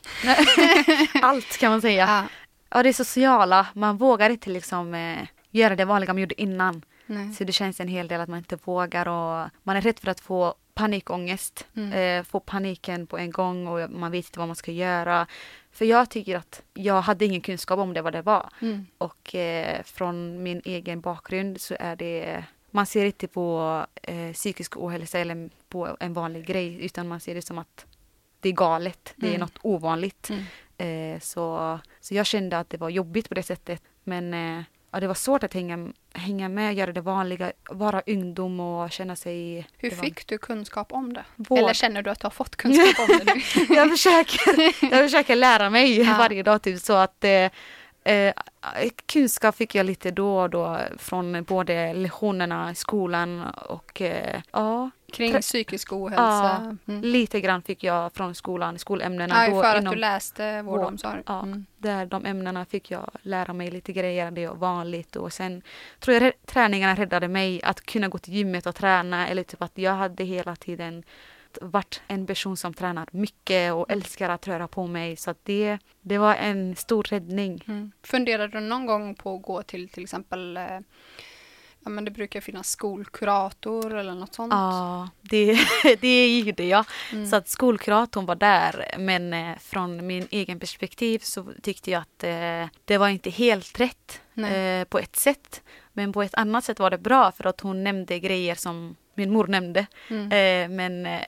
[1.23, 2.07] allt kan man säga.
[2.07, 2.25] Ja,
[2.71, 3.67] Ja, det sociala.
[3.75, 6.83] Man vågar inte liksom eh, göra det vanliga man gjorde innan.
[7.07, 7.33] nej.
[7.33, 10.11] Så det känns en hel del att man inte vågar och man är rädd för
[10.11, 11.67] att få panikångest.
[11.77, 11.93] Mm.
[11.93, 15.27] Eh, få paniken på en gång och man vet inte vad man ska göra.
[15.73, 18.49] För jag tycker att jag hade ingen kunskap om det, vad det var.
[18.63, 18.87] Mm.
[18.99, 24.77] Och eh, från min egen bakgrund så är det man ser inte på eh, psykisk
[24.77, 27.87] ohälsa eller på en vanlig grej utan man ser det som att
[28.41, 29.41] det är galet, det är Mm.
[29.41, 30.31] något ovanligt.
[30.31, 30.43] Mm.
[30.79, 33.83] Eh, så, så jag kände att det var jobbigt på det sättet.
[34.05, 38.61] Men eh, ja, det var svårt att hänga, hänga med, göra det vanliga, vara ungdom
[38.61, 39.67] och känna sig...
[39.77, 41.25] Hur var- fick du kunskap om det?
[41.37, 41.59] Vård.
[41.59, 43.41] Eller känner du att du har fått kunskap om det nu?
[43.75, 44.61] jag, försöker,
[44.91, 46.17] jag försöker lära mig Ja.
[46.19, 47.51] varje dag typ så att eh,
[48.05, 48.35] eh,
[49.13, 54.91] kunskap fick jag lite då och då från både lektionerna i skolan och eh, ja,
[55.13, 56.77] Kring psykisk ohälsa?
[56.89, 57.03] Mm.
[57.03, 59.45] lite grann fick jag från skolan, skolämnena.
[59.47, 61.23] Ja, då för att inom- du läste vård och omsorg?
[61.27, 61.67] Ja, Mm.
[61.79, 65.63] där de ämnena fick jag lära mig lite grejer, det är vanligt och sen
[65.99, 69.79] tror jag träningarna räddade mig att kunna gå till gymmet och träna eller typ att
[69.79, 71.03] jag hade hela tiden
[71.61, 76.19] varit en person som tränar mycket och älskar att röra på mig så det, det
[76.19, 77.65] var en stor räddning.
[77.69, 77.93] Mm.
[78.03, 80.63] Funderade du någon gång på att gå till till exempel eh,
[81.87, 84.53] Ja men det brukar finnas skolkurator eller något sånt.
[84.53, 85.59] Ja, det,
[86.01, 86.85] det gjorde jag.
[87.13, 87.27] Mm.
[87.27, 92.25] Så att skolkuratorn var där men eh, från min egen perspektiv så tyckte jag att
[92.25, 94.81] eh, det var inte helt rätt Nej.
[94.81, 95.63] eh, på ett sätt.
[95.93, 99.33] Men på ett annat sätt var det bra för att hon nämnde grejer som min
[99.33, 99.87] mor nämnde.
[100.09, 100.77] Mm.
[100.77, 101.21] Men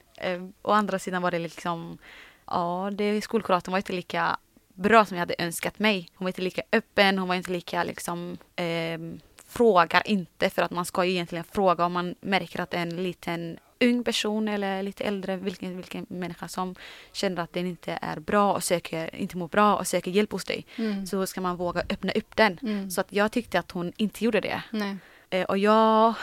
[0.62, 1.98] å andra sidan var det liksom,
[2.46, 4.38] ja, det, skolkuratorn var inte lika
[4.74, 6.08] bra som jag hade önskat mig.
[6.14, 8.98] Hon var inte lika öppen, hon var inte lika liksom eh,
[9.58, 13.58] frågar inte för att man ska ju egentligen fråga om man märker att en liten
[13.80, 16.74] ung person eller lite äldre, vilken, vilken människa som
[17.12, 20.44] känner att den inte är bra och söker, inte mår bra och söker hjälp hos
[20.44, 20.66] dig.
[20.76, 21.06] Mm.
[21.06, 22.58] Så ska man våga öppna upp den.
[22.62, 22.90] Mm.
[22.90, 24.62] Så att jag tyckte att hon inte gjorde det.
[24.70, 24.96] Nej.
[25.30, 26.14] Eh, och jag,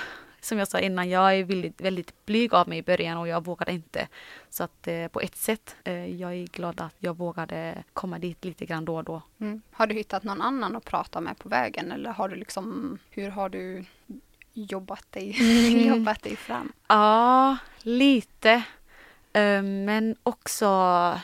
[0.46, 3.46] som jag sa innan, jag är väldigt, väldigt blyg av mig i början och jag
[3.46, 4.08] vågade inte.
[4.50, 8.46] Så att eh, på ett sätt, eh, jag är glad att jag vågade komma dit
[8.46, 9.22] lite grann då och då.
[9.40, 9.62] Mm.
[9.72, 13.30] Har du hittat någon annan att prata med på vägen eller har du liksom, hur
[13.30, 13.86] har du
[14.54, 15.88] jobbat dig, Mm.
[15.98, 16.72] jobbat dig fram?
[16.88, 18.52] Ja, lite.
[19.34, 20.70] Eh, Men också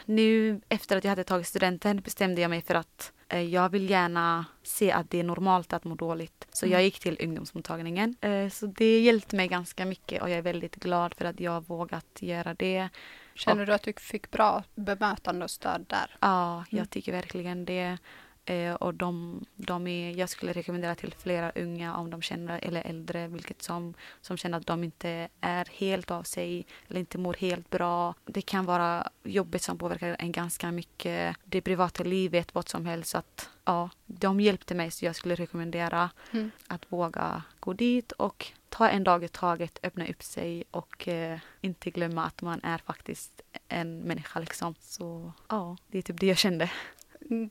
[0.06, 4.46] nu efter att jag hade tagit studenten bestämde jag mig för att jag vill gärna
[4.63, 6.48] se att det är normalt att må dåligt.
[6.52, 6.74] Så Mm.
[6.74, 8.15] jag gick till ungdomsmottagningen.
[8.22, 11.52] Eh, Så det hjälpte mig ganska mycket och jag är väldigt glad för att jag
[11.52, 12.89] har vågat göra det.
[13.36, 16.15] Känner du att du fick bra bemötande och stöd där?
[16.20, 16.88] Ja, jag Mm.
[16.88, 17.98] tycker verkligen det.
[18.46, 22.82] Eh, och de, de är, jag skulle rekommendera till flera unga om de känner, eller
[22.82, 27.34] äldre, vilket som, som känner att de inte är helt av sig eller inte mår
[27.34, 28.14] helt bra.
[28.26, 33.16] Det kan vara jobbigt som påverkar en ganska mycket, det privata livet, vad som helst.
[33.16, 36.52] Att, ja, de hjälpte mig så jag skulle rekommendera Mm.
[36.68, 41.40] att våga gå dit och ta en dag i taget, öppna upp sig och eh,
[41.62, 44.76] inte glömma att man är faktiskt en människa liksom.
[44.80, 46.72] Så ja, det är typ det jag kände.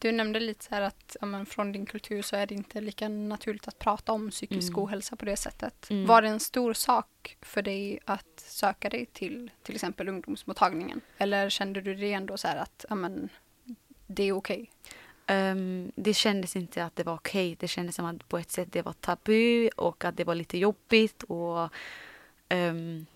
[0.00, 2.80] Du nämnde lite så här att ja, men från din kultur så är det inte
[2.80, 4.82] lika naturligt att prata om psykisk Mm.
[4.84, 5.90] ohälsa på det sättet.
[5.90, 6.06] Mm.
[6.06, 11.00] Var det en stor sak för dig att söka dig till till exempel ungdomsmottagningen?
[11.18, 13.28] Eller kände du det ändå så här att ja, men,
[14.06, 14.70] det är okej?
[15.26, 17.56] Ehm, det kändes inte att det var okej.
[17.60, 20.58] Det kändes som att på ett sätt det var tabu och att det var lite
[20.58, 21.22] jobbigt.
[21.22, 21.68] Och,
[22.48, 23.06] ehm,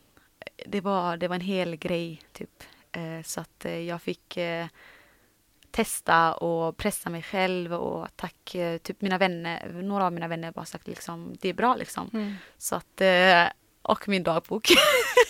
[0.66, 2.62] det, var, det var en hel grej typ.
[2.92, 4.66] Eh, så att eh, jag fick eh,
[5.75, 10.53] testa och pressa mig själv och tack eh, typ mina vänner, några av mina vänner
[10.53, 12.37] bara sagt liksom det är bra liksom.
[12.59, 13.45] Så att, eh,
[13.83, 14.69] och min dagbok.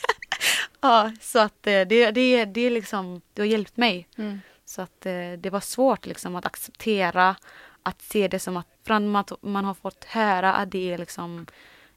[0.80, 4.08] ja, så att eh, det, det, det, är liksom, det har hjälpt mig.
[4.18, 4.40] Mm.
[4.64, 5.00] Så att
[5.38, 7.36] det var svårt liksom att acceptera,
[7.82, 11.46] att se det som att från att man har fått höra att det är liksom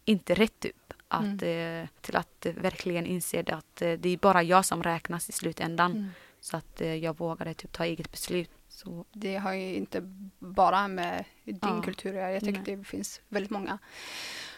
[0.05, 0.93] inte rätt upp.
[1.07, 5.31] Att, eh, till att verkligen inse det att det är bara jag som räknas i
[5.31, 6.11] slutändan.
[6.47, 8.49] Så att eh, jag vågade typ ta eget beslut.
[8.69, 10.01] Så, Det har ju inte
[10.39, 11.81] bara med din Ja.
[11.85, 12.31] kultur att göra.
[12.31, 12.75] Jag tycker Nej.
[12.75, 13.77] det finns väldigt många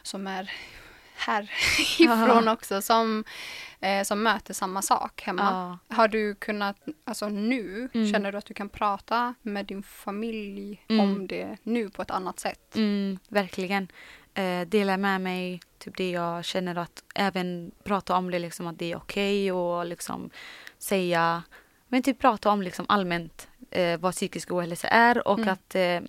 [0.02, 0.52] som är
[1.15, 3.23] härifrån också som,
[3.80, 5.78] eh, som möter samma sak hemma.
[5.89, 5.95] ja.
[5.95, 8.12] Har du kunnat, alltså nu, Mm.
[8.12, 10.99] känner du att du kan prata med din familj Mm.
[11.06, 12.75] om det nu på ett annat sätt?
[12.75, 13.88] Mm, verkligen.
[14.34, 18.80] Eh, dela med mig typ det jag känner att även prata om det liksom att
[18.80, 20.30] det är okej och liksom
[20.78, 21.43] säga
[21.89, 25.49] men typ prata om liksom allmänt eh, vad psykisk ohälsa är och Mm.
[25.49, 25.99] att eh,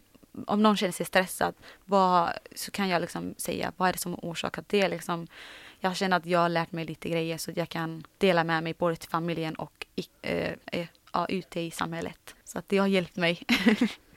[0.47, 4.13] om någon känner sig stressad vad, så kan jag liksom säga vad är det som
[4.13, 5.27] har orsakat det liksom.
[5.81, 8.63] Jag känner att jag har lärt mig lite grejer så att jag kan dela med
[8.65, 12.35] mig både till familjen och i, eh, eh, ja, ute i samhället.
[12.45, 13.43] Så att det har hjälpt mig.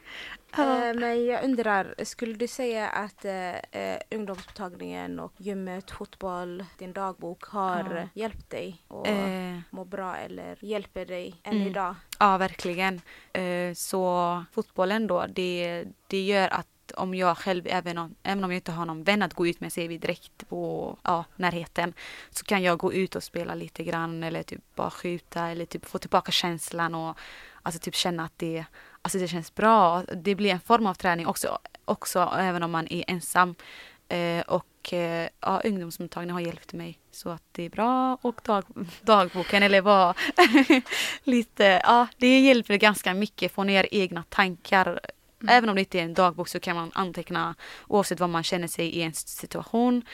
[0.57, 6.93] Eh, men jag undrar, skulle du säga att eh, eh, ungdomsmottagningen och gymmet, fotboll, din
[6.93, 8.07] dagbok har Ja.
[8.21, 11.67] hjälpt dig att Eh, må bra eller hjälper dig än Mm.
[11.67, 11.95] idag?
[12.19, 13.01] Ja, verkligen.
[13.33, 18.51] Eh, Så fotbollen då, det, det gör att om jag själv, även om, även om
[18.51, 21.93] jag inte har någon vän att gå ut med, ser vi direkt på ja, närheten,
[22.29, 25.85] så kan jag gå ut och spela lite grann eller typ bara skjuta eller typ
[25.85, 27.17] få tillbaka känslan och
[27.61, 28.65] alltså typ känna att det,
[29.03, 30.03] alltså det känns bra.
[30.15, 33.55] Det blir en form av träning också, också även om man är ensam.
[34.09, 38.63] Eh, och eh, ja, ungdomsmottagningen har hjälpt mig så att det är bra och dag,
[39.01, 40.15] dagboken eller vad
[41.23, 44.99] lite, ja det hjälper ganska mycket få ner egna tankar.
[45.47, 47.55] Även om det inte är en dagbok så kan man anteckna
[47.87, 50.05] oavsett vad man känner sig i en situation.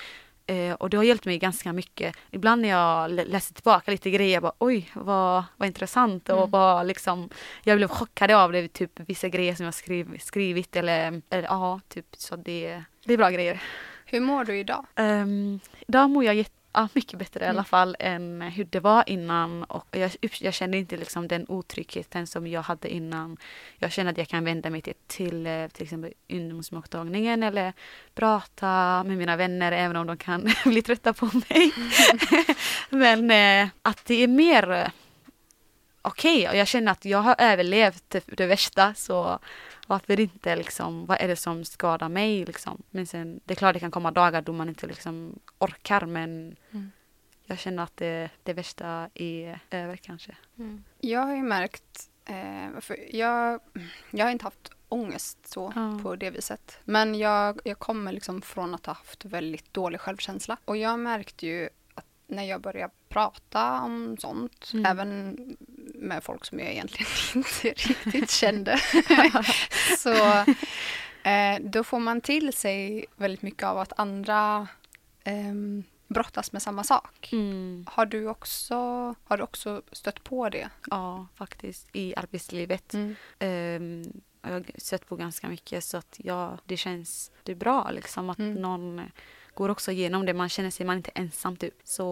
[0.49, 2.15] Eh, och det har hjälpt mig ganska mycket.
[2.31, 6.37] Ibland när jag lä- läser tillbaka lite grejer, jag bara oj vad, vad intressant och
[6.37, 6.49] Mm.
[6.49, 7.29] vad liksom
[7.63, 11.79] Jag blev chockad av det, typ vissa grejer som jag skriv, skrivit eller, eller ja,
[11.87, 13.61] typ så det, det är bra grejer.
[14.05, 14.85] Hur mår du idag?
[14.95, 17.55] Um, idag mår jag jätte, ja, mycket bättre i Mm.
[17.57, 19.63] alla fall än hur det var innan.
[19.63, 23.37] Och jag, jag känner inte liksom den otryggheten som jag hade innan.
[23.77, 27.73] Jag känner att jag kan vända mig till, till, eh, till exempel ungdomsmottagningen eller
[28.15, 31.71] prata med mina vänner även om de kan bli trötta på mig.
[32.89, 34.87] Men eh, att det är mer eh,
[36.01, 39.39] okej och jag känner att jag har överlevt det, det värsta så
[39.89, 42.81] varför inte liksom, vad är det som skadar mig liksom?
[42.89, 46.55] Men sen, det är klart det kan komma dagar då man inte liksom orkar men
[46.71, 46.91] Mm.
[47.45, 50.35] jag känner att det, det värsta är över kanske.
[50.57, 50.83] Mm.
[50.99, 53.59] Jag har ju märkt, eh, för jag,
[54.11, 55.99] jag har inte haft ångest så Ja.
[56.03, 56.79] på det viset.
[56.85, 60.57] Men jag, jag kommer liksom från att ha haft väldigt dålig självkänsla.
[60.65, 64.85] Och jag märkte ju att när jag började prata om sånt, Mm.
[64.85, 65.37] även
[65.99, 68.79] med folk som jag egentligen inte riktigt kände,
[69.97, 70.13] så
[71.29, 74.67] eh, då får man till sig väldigt mycket av att andra
[75.23, 77.29] ehm, brottas med samma sak.
[77.31, 77.85] Mm.
[77.89, 78.75] Har du också,
[79.23, 80.69] har du också stött på det?
[80.89, 82.93] Ja, faktiskt i arbetslivet.
[83.39, 87.91] Ehm, jag har sett på ganska mycket så att ja, det känns det är bra
[87.91, 88.53] liksom att Mm.
[88.53, 89.01] någon
[89.59, 90.33] går också igenom det.
[90.33, 91.73] Man känner sig man inte ensam typ.
[91.83, 92.03] Så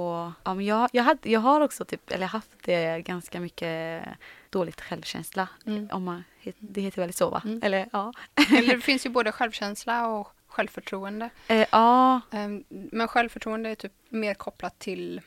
[0.44, 4.04] ja, men jag, jag, hade, jag har också typ, eller haft det ganska mycket
[4.50, 5.50] dåligt självkänsla.
[5.66, 5.90] Mm.
[5.92, 6.24] Om man,
[6.60, 7.42] det heter väl så va?
[7.46, 7.60] Mm.
[7.64, 8.14] Eller ja.
[8.58, 11.30] Eller det finns ju både självkänsla och självförtroende.
[11.48, 15.22] Eh, ja, Ehm, Men självförtroende är typ mer kopplat till Eh,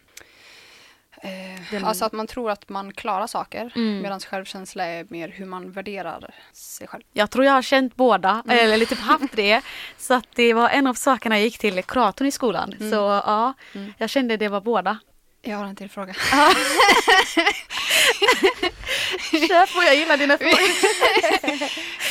[1.71, 4.03] Den- Alltså att man tror att man klarar saker Mm.
[4.03, 7.03] medan självkänsla är mer hur man värderar sig själv.
[7.13, 9.63] Jag tror jag har känt båda, eller lite haft det.
[9.99, 12.73] Så att det var en av sakerna jag gick till kuratorn i skolan.
[12.73, 12.91] Mm.
[12.91, 13.93] Så ja, Mm.
[13.99, 14.99] jag kände det var båda.
[15.43, 16.15] Jag har en till fråga.
[19.31, 20.71] Kör på, jag gillar dina frågor.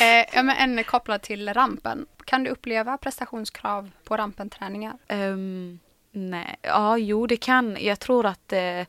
[0.00, 2.06] eh, ja, men en kopplad till rampen.
[2.24, 4.94] Kan du uppleva prestationskrav på rampenträningar?
[5.08, 5.78] Ehm,
[6.12, 7.76] nej, ja jo det kan.
[7.80, 8.86] Jag tror att eh,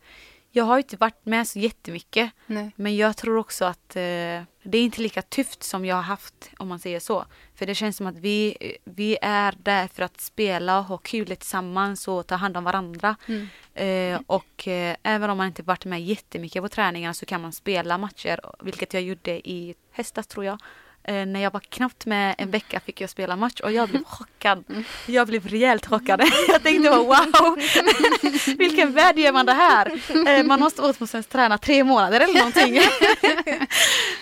[0.52, 2.32] jag har inte varit med så jättemycket.
[2.46, 2.72] Nej.
[2.76, 6.50] Men jag tror också att eh, det är inte lika tufft som jag har haft
[6.58, 7.26] om man säger så.
[7.56, 11.28] För det känns som att vi, vi är där för att spela och ha kul
[11.28, 13.16] tillsammans och ta hand om varandra.
[13.28, 13.48] Mm.
[13.74, 17.52] Eh, och eh, även om man inte varit med jättemycket på träningarna så kan man
[17.52, 20.58] spela matcher, vilket jag gjorde i höstas tror jag.
[21.04, 24.04] Eh, när jag var knappt med en vecka fick jag spela match och jag blev
[24.06, 24.64] chockad.
[25.06, 26.22] Jag blev rejält chockad.
[26.48, 27.58] jag tänkte bara wow,
[28.58, 29.92] vilken värld gör man det här?
[30.28, 32.80] Eh, man måste åtminstone träna tre månader eller någonting.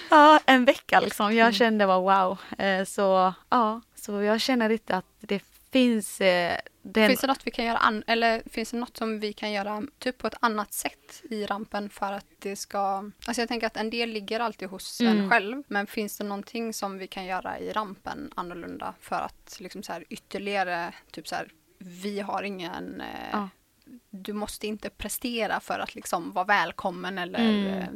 [0.09, 1.35] ja, en vecka liksom.
[1.35, 2.37] Jag kände bara wow.
[2.57, 7.07] Eh, så ja, så jag känner lite att det finns eh, den...
[7.07, 9.83] Finns det något vi kan göra an- eller finns det något som vi kan göra
[9.99, 12.79] typ på ett annat sätt i rampen för att det ska...
[13.25, 15.29] Alltså jag tänker att en del ligger alltid hos en Mm.
[15.29, 15.63] själv.
[15.67, 19.93] Men finns det någonting som vi kan göra i rampen annorlunda för att liksom så
[19.93, 23.01] här ytterligare typ så här vi har ingen...
[23.01, 23.49] Eh, Ja.
[24.09, 27.39] Du måste inte prestera för att liksom vara välkommen eller...
[27.39, 27.65] Mm.
[27.67, 27.87] eh,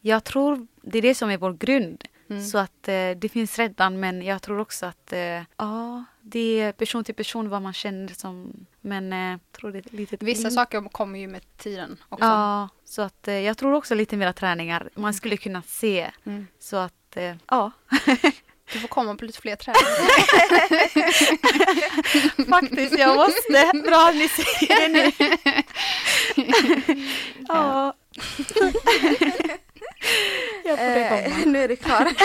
[0.00, 2.04] Jag tror det är det som är vår grund.
[2.30, 2.42] Mm.
[2.44, 6.72] Så att eh, det finns redan men jag tror också att eh, ja, det är
[6.72, 8.52] person till person vad man känner som.
[8.80, 10.50] Men eh, tror det är lite Vissa Mm.
[10.50, 12.24] saker kommer ju med tiden också.
[12.24, 16.10] Ja, så att eh, jag tror också lite mera träningar man skulle kunna se.
[16.26, 16.46] Mm.
[16.58, 17.70] Så att eh, ja,
[18.72, 19.88] Du får komma på lite fler träningar.
[22.50, 23.72] faktiskt jag måste.
[23.84, 25.12] Bra ni säger det nu.
[27.48, 27.94] ja.
[30.64, 32.08] jag får Eh, nu är det klart.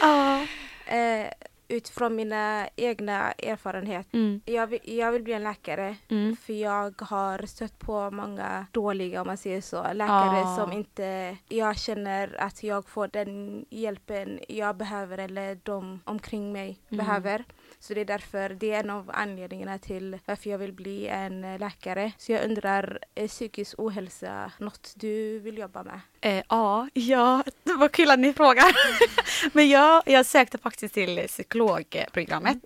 [0.00, 0.40] Ja.
[0.86, 1.26] Eh,
[1.68, 4.18] utifrån mina egna erfarenheter.
[4.18, 4.40] Mm.
[4.44, 5.96] Jag vill, jag vill bli en läkare.
[6.08, 6.36] Mm.
[6.36, 10.56] För jag har stött på många dåliga, om man säger så, läkare Ah.
[10.56, 16.78] som inte jag känner att jag får den hjälpen jag behöver eller de omkring mig
[16.90, 17.04] Mm.
[17.06, 17.44] behöver.
[17.78, 21.56] Så det är därför, det är en av anledningarna till varför jag vill bli en
[21.58, 22.12] läkare.
[22.18, 26.00] Så jag undrar, är psykisk ohälsa något du vill jobba med?
[26.26, 28.64] Eh, ja, ja, det var kul att ni frågar.
[29.54, 32.58] Men jag, jag sökte faktiskt till psykologprogrammet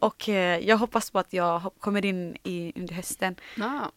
[0.00, 3.36] och eh, jag hoppas på att jag kommer in i, under hösten.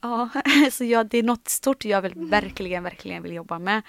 [0.01, 0.29] Ja,
[0.71, 3.81] så ja, det är något stort jag vill verkligen, verkligen vill jobba med.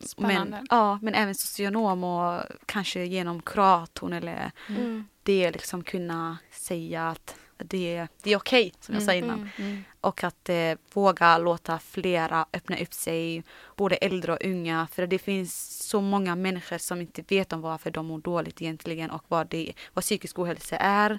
[0.00, 0.50] spännande.
[0.56, 5.04] Men, ja, men även socionom och kanske genom kuratorn eller Mm.
[5.22, 9.38] det liksom kunna säga att det, det är okej, som jag sa innan.
[9.38, 9.48] Mm.
[9.56, 9.84] Mm.
[10.00, 13.42] Och att eh, våga låta flera öppna upp sig,
[13.76, 14.88] både äldre och unga.
[14.92, 19.10] För det finns så många människor som inte vet om varför de mår dåligt egentligen
[19.10, 21.18] och vad, det, vad psykisk ohälsa är.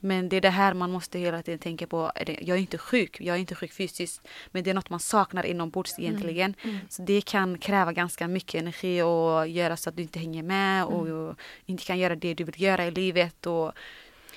[0.00, 2.12] Men det är det här man måste hela tiden tänka på.
[2.26, 4.28] Jag är inte sjuk, jag är inte sjuk fysiskt.
[4.50, 6.54] Men det är något man saknar inombords egentligen.
[6.88, 10.84] Så det kan kräva ganska mycket energi och göra så att du inte hänger med
[10.84, 13.46] och, och inte kan göra det du vill göra i livet.
[13.46, 13.72] Och,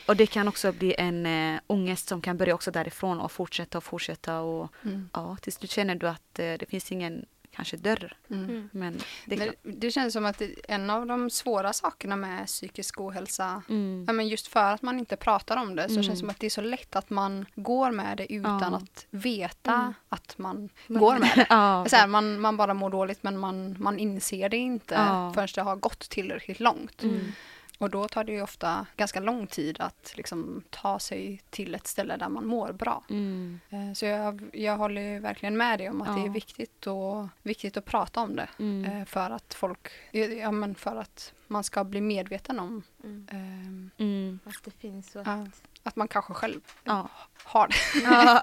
[0.08, 3.78] och det kan också bli en äh, ångest som kan börja också därifrån och fortsätta
[3.78, 4.39] och fortsätta.
[4.39, 5.10] Och Mm.
[5.13, 8.18] ja, till slut känner du att eh, det finns ingen kanske dörr.
[8.30, 8.44] Mm.
[8.50, 8.70] Mm.
[8.72, 13.62] Men det är Det, känns som att en av de svåra sakerna med psykisk ohälsa
[13.70, 14.04] Mm.
[14.08, 16.04] Ja, men just för att man inte pratar om det så Mm.
[16.04, 18.78] känns det som att det är så lätt att man går med det utan Ja.
[18.78, 19.94] att veta Mm.
[20.10, 21.46] att man Men- går med det.
[21.50, 25.32] ja, Så här, man, man bara mår dåligt men man, man inser det inte Ja.
[25.36, 27.04] förrän det har gått tillräckligt långt.
[27.80, 31.88] Och då tar det ju ofta ganska lång tid att liksom ta sig till ett
[31.88, 33.04] ställe där man mår bra.
[33.10, 33.60] Mm.
[33.70, 36.26] Eh, Så jag, jag håller ju verkligen med dig om att det Ja.
[36.26, 38.48] är viktigt, och, viktigt att prata om det.
[38.60, 38.86] Mm.
[38.86, 39.88] eh, För att folk,
[40.42, 43.28] ja men för att man ska bli medveten om Mm.
[43.32, 44.40] ehm, Mm.
[44.46, 45.48] Att det finns och Ja.
[45.86, 47.10] Att man kanske själv Ja.
[47.43, 48.00] har det.
[48.04, 48.41] Ja.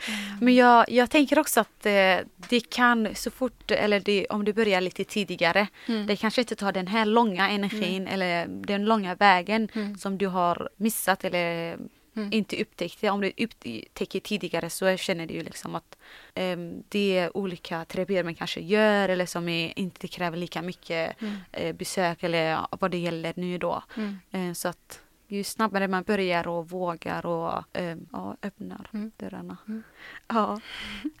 [0.40, 4.52] Men jag, jag tänker också att eh, det kan så fort, eller det, om du
[4.52, 6.06] börjar lite tidigare, Mm.
[6.06, 9.98] det kanske inte tar den här långa energin eller den långa vägen Mm.
[9.98, 11.76] som du har missat eller
[12.16, 12.32] Mm.
[12.32, 13.10] inte upptäckt det.
[13.10, 15.96] Om du upptäcker tidigare så känner du ju liksom att
[16.34, 21.34] ehm, det olika terapier man kanske gör eller som är, inte kräver lika mycket Mm.
[21.52, 23.82] eh, besök eller vad det gäller nu då.
[23.96, 24.18] Mm.
[24.30, 25.00] Eh, så att
[25.34, 29.10] ju snabbare man börjar och vågar och eh, ja, öppnar Mm.
[29.16, 29.56] dörrarna.
[29.68, 29.82] Mm.
[30.28, 30.60] Ja,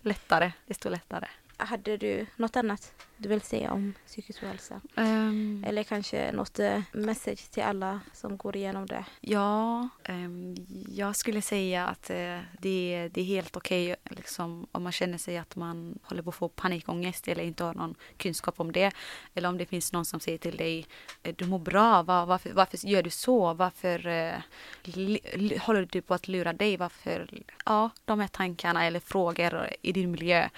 [0.02, 1.26] lättare, desto lättare.
[1.64, 4.80] Hade du något annat du vill säga om psykisk ohälsa?
[4.96, 9.04] Ehm, Eller kanske något eh, message till alla som går igenom det?
[9.20, 10.54] Ja, ehm,
[10.88, 15.38] jag skulle säga att eh, det, det är helt okej liksom, om man känner sig
[15.38, 18.92] att man håller på att få panikångest eller inte har någon kunskap om det.
[19.34, 20.86] Eller om det finns någon som säger till dig,
[21.22, 23.54] eh, du mår bra, var, varför, varför gör du så?
[23.54, 23.98] Varför
[24.82, 26.76] li, li, håller du på att lura dig?
[26.76, 27.42] Varför?
[27.64, 30.48] Ja, de här tankarna eller frågor i din miljö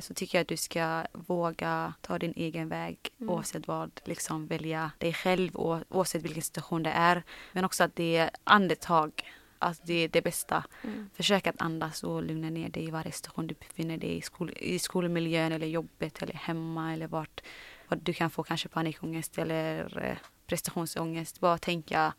[0.00, 3.34] så tycker jag att du ska våga ta din egen väg Mm.
[3.34, 4.00] oavsett vad.
[4.04, 7.22] Liksom välja dig själv och, oavsett vilken situation det är.
[7.52, 9.12] Men också att det är andetag.
[9.58, 10.64] Alltså det är det bästa.
[10.84, 11.10] Mm.
[11.14, 14.22] Försök att andas och lugna ner dig i varje situation du befinner dig i.
[14.22, 17.40] Skol, I skolmiljön eller jobbet eller hemma eller vart,
[17.88, 20.16] vart du kan få kanske panikångest eller eh,
[20.46, 21.40] prestationsångest.
[21.40, 22.14] Bara tänka,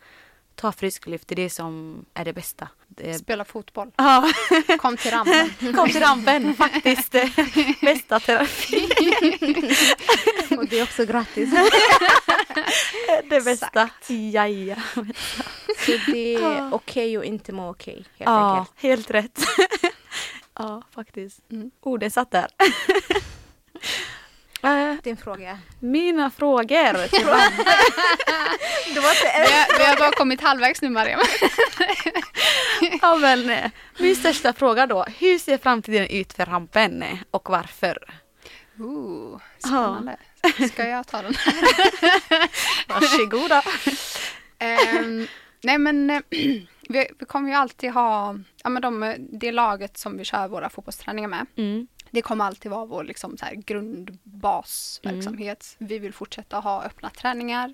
[0.56, 1.28] ta frisk luft.
[1.28, 2.68] Det är det som är det bästa.
[2.88, 3.92] Det, Spela fotboll.
[3.98, 4.32] ja,
[4.80, 5.50] Kom till rampen.
[5.76, 6.54] kom till rampen.
[6.56, 7.12] Faktiskt
[7.82, 8.90] bästa terapi.
[10.58, 11.50] Och det är också gratis.
[13.30, 13.90] Det bästa.
[14.08, 14.84] Jaja.
[15.86, 18.80] Så det är okej att inte må okej helt Ja, enkelt.
[18.82, 19.40] helt rätt.
[20.60, 21.52] ja, faktiskt.
[21.52, 21.72] Mm.
[21.82, 22.48] Orden satt där.
[24.64, 25.60] Eh, Din fråga.
[25.80, 26.94] Mina frågor.
[28.94, 31.20] Vi har, vi har bara kommit halvvägs nu Mariam.
[33.02, 35.04] ja, men, eh, min största fråga då.
[35.04, 37.98] Hur ser framtiden ut för rampen eh, och varför?
[38.80, 40.18] Ooh, spännande.
[40.74, 41.34] Ska jag ta den?
[42.88, 43.64] Varsågoda.
[44.60, 45.28] Ehm,
[45.62, 46.68] nej men vi,
[47.20, 51.28] vi kommer ju alltid ha, ja men de, det laget som vi kör våra fotbollsträningar
[51.30, 51.46] med.
[51.58, 51.88] Mm.
[52.14, 55.76] Det kommer alltid vara vår liksom, så här, grundbasverksamhet.
[55.78, 57.74] Vi vill fortsätta ha öppna träningar.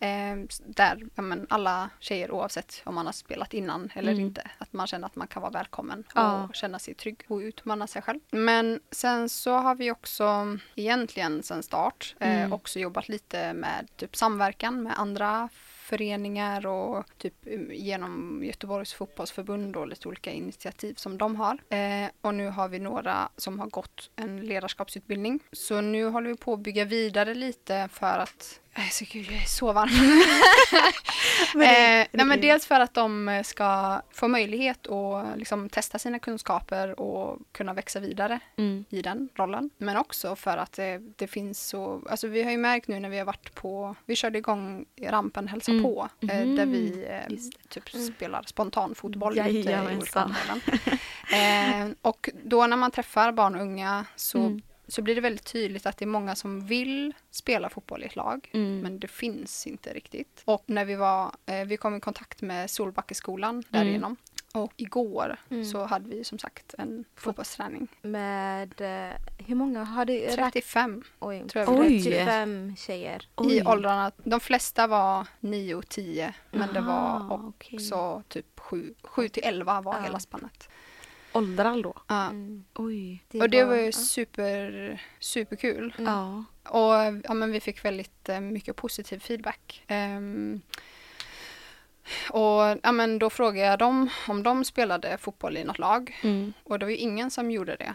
[0.00, 0.36] Eh,
[0.66, 4.24] där ja, men, alla tjejer oavsett om man har spelat innan eller Mm.
[4.24, 4.50] inte.
[4.58, 6.44] Att man känner att man kan vara välkommen Ja.
[6.48, 8.20] och känna sig trygg och utmana sig själv.
[8.30, 12.52] Men sen så har vi också egentligen sen start eh, Mm.
[12.52, 15.48] också jobbat lite med typ samverkan med andra
[15.88, 21.58] föreningar och typ um, genom Göteborgs fotbollsförbund och lite olika initiativ som de har.
[21.68, 25.40] Eh, och nu har vi några som har gått en ledarskapsutbildning.
[25.52, 29.42] Så nu håller vi på att bygga vidare lite för att Eh, så gud, jag
[29.42, 29.90] är så varm.
[31.54, 35.98] Men det- eh, nej, men dels för att de ska få möjlighet att liksom, testa
[35.98, 38.84] sina kunskaper och kunna växa vidare Mm.
[38.90, 39.70] i den rollen.
[39.78, 43.08] Men också för att det, det finns så, alltså vi har ju märkt nu när
[43.08, 45.82] vi har varit på, vi körde igång rampen Hälsa Mm.
[45.82, 46.56] på, eh, Mhm.
[46.56, 47.36] där vi eh,
[47.68, 50.34] typ spelar spontan fotboll ute i olika områden.
[51.32, 54.62] eh, och då när man träffar barn och unga så, Mm.
[54.88, 58.16] Så blir det väldigt tydligt att det är många som vill spela fotboll i ett
[58.16, 58.50] lag.
[58.54, 58.80] Mm.
[58.80, 60.42] Men det finns inte riktigt.
[60.44, 64.16] Och när vi var, eh, vi kom i kontakt med Solbackeskolan därigenom.
[64.54, 65.64] Och igår Mm.
[65.64, 67.88] så hade vi som sagt en fotbollsträning.
[68.02, 69.16] Med, eh,
[69.46, 70.34] hur många har du rätt?
[70.36, 72.02] 35 Oj, tror jag Oj.
[72.02, 73.18] 35 tjejer.
[73.22, 73.62] i Oj.
[73.66, 74.12] åldrarna.
[74.24, 79.42] De flesta var 9 och 10 men det var Aha, också typ 7, 7 till
[79.46, 80.02] 11 var Ja.
[80.02, 80.68] hela spannet.
[81.32, 81.94] Åldrar då?
[82.06, 82.26] Ja.
[82.26, 82.64] Mm.
[82.74, 83.24] Oj.
[83.40, 83.92] och det var ju ja.
[83.92, 85.94] super, superkul.
[85.98, 86.12] Mm.
[86.12, 86.44] Ja.
[86.70, 89.84] Och ja, men vi fick väldigt eh, mycket positiv feedback.
[89.86, 90.60] Ehm,
[92.30, 96.18] och ja, men då frågade jag dem om de spelade fotboll i något lag.
[96.22, 96.52] Mm.
[96.64, 97.94] Och det var ju ingen som gjorde det.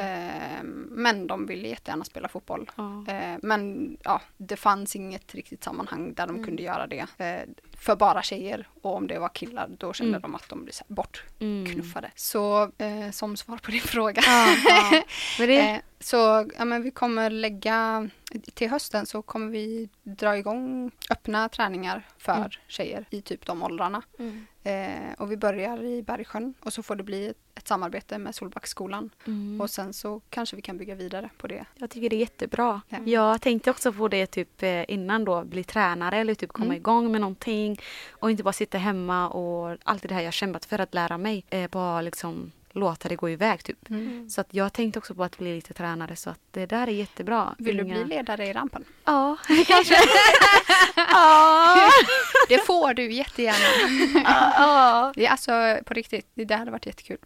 [0.00, 2.70] Ehm, men de ville jättegärna spela fotboll.
[2.76, 3.04] Ja.
[3.08, 6.44] Eh, men ja, det fanns inget riktigt sammanhang där de Mm.
[6.44, 7.06] kunde göra det.
[7.18, 8.68] Eh, för bara tjejer.
[8.82, 10.22] Och om det var killar då kände Mm.
[10.22, 12.06] de att de blev bortknuffade.
[12.06, 12.12] Mm.
[12.14, 14.22] Så eh, som svar på din fråga.
[14.26, 15.02] Ja, ja.
[15.38, 18.08] Men det, Eh, så ja, men vi kommer lägga,
[18.54, 22.50] till hösten så kommer vi dra igång öppna träningar för Mm.
[22.68, 24.02] tjejer i typ de åldrarna.
[24.18, 24.46] Mm.
[24.62, 28.34] Eh, och vi börjar i Bergsjön och så får det bli ett, ett samarbete med
[28.34, 29.10] Solbacksskolan.
[29.26, 29.60] mm.
[29.60, 31.64] Och sen så kanske vi kan bygga vidare på det.
[31.74, 32.80] Jag tycker det är jättebra.
[32.88, 32.98] Ja.
[33.04, 36.76] Jag tänkte också på det typ eh, innan då, bli tränare eller typ komma Mm.
[36.76, 37.78] igång med någonting
[38.10, 41.44] och inte bara sitta hemma och allt det här jag kämpat för att lära mig.
[41.50, 43.90] Eh, bara liksom låta det gå iväg typ.
[43.90, 44.28] Mm.
[44.30, 46.92] Så att jag tänkte också på att bli lite tränare så att det där är
[46.92, 47.54] jättebra.
[47.58, 48.84] Vill du Inga- bli ledare i rampen?
[49.04, 49.94] Ja, kanske.
[50.96, 51.90] ja.
[52.48, 54.20] Det får du jättegärna.
[54.58, 55.12] ja.
[55.16, 57.18] Det är alltså på riktigt, det hade varit jättekul.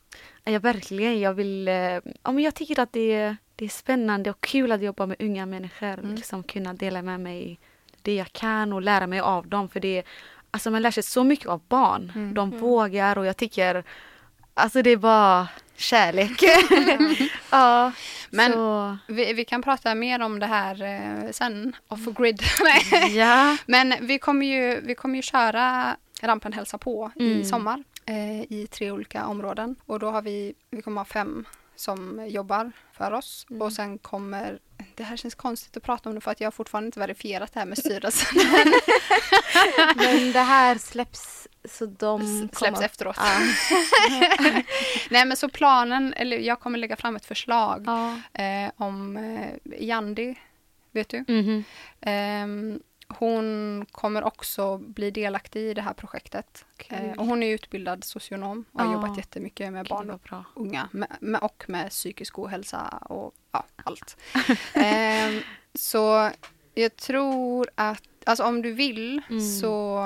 [0.45, 1.21] Ja, verkligen.
[1.21, 1.69] Jag vill...
[1.69, 5.07] eh, Ja, men jag tycker att det är, det är spännande och kul att jobba
[5.07, 5.99] med unga människor.
[5.99, 6.15] Mm.
[6.15, 7.59] Liksom kunna dela med mig
[8.03, 9.69] det jag kan och lära mig av dem.
[9.69, 10.03] För det
[10.51, 12.13] Alltså man lär sig så mycket av barn.
[12.15, 12.35] Mm.
[12.35, 13.85] De vågar och jag tycker...
[14.59, 16.43] Alltså det är bara kärlek.
[17.51, 17.93] ja,
[18.31, 22.43] Men- så, Vi, vi kan prata mer om det här eh, sen, off grid.
[23.11, 23.57] Ja.
[23.67, 27.45] Men vi kommer ju, vi kommer ju köra rampen hälsa på i Mm.
[27.45, 29.77] sommar eh, i tre olika områden.
[29.87, 31.45] Och då har vi, vi kommer ha fem
[31.81, 33.47] som jobbar för oss.
[33.51, 33.63] Mm.
[33.63, 34.59] Och sen kommer,
[34.95, 37.53] det här känns konstigt att prata om det för att jag har fortfarande inte verifierat
[37.53, 38.29] det här med styrelsen.
[39.97, 43.17] Men det här släpps så de Släpps kommer- efteråt.
[43.19, 43.39] Ja.
[45.11, 48.21] Nej men så planen, eller jag kommer lägga fram ett förslag Ja.
[48.43, 50.35] eh, om eh, Jandi,
[50.93, 51.25] vet du?
[51.29, 51.65] Mhm.
[52.01, 56.65] Ehm, hon kommer också bli delaktig i det här projektet.
[56.89, 58.93] Eh, och hon är utbildad socionom och har Ja.
[58.93, 60.45] jobbat jättemycket med barn och bra.
[60.55, 64.17] unga med, med, och med psykisk ohälsa och ja, allt.
[64.75, 65.41] Ehm,
[65.75, 66.31] så
[66.75, 69.41] jag tror att, alltså om du vill Mm.
[69.41, 69.99] så,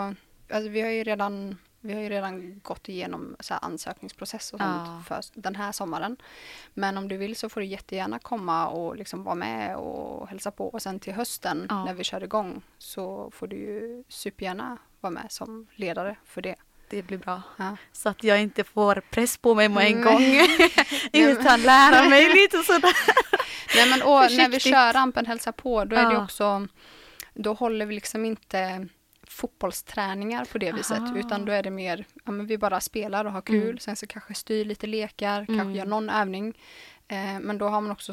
[0.50, 4.88] alltså vi har ju redan vi har ju redan gått igenom så ansökningsprocess och sånt
[4.88, 5.02] Ja.
[5.06, 6.16] för den här sommaren.
[6.74, 10.50] Men om du vill så får du jättegärna komma och liksom vara med och hälsa
[10.50, 10.68] på.
[10.68, 11.84] Och sen till hösten Ja.
[11.84, 16.54] när vi kör igång så får du ju supergärna vara med som ledare för det.
[16.90, 17.42] Det blir bra.
[17.56, 17.76] Ja.
[17.92, 20.22] Så att jag inte får press på mig med en gång.
[21.12, 22.92] Utan lära mig lite sådär.
[23.76, 26.66] Nej men och när vi kör rampen hälsa på då är det också
[27.34, 28.88] då håller vi liksom inte
[29.32, 31.18] fotbollsträningar på det viset Aha.
[31.18, 33.78] utan då är det mer, ja men vi bara spelar och har kul, Mm.
[33.78, 35.58] sen så kanske styr lite lekar, Mm.
[35.58, 36.58] kanske gör någon övning.
[37.08, 38.12] Eh, men då har man också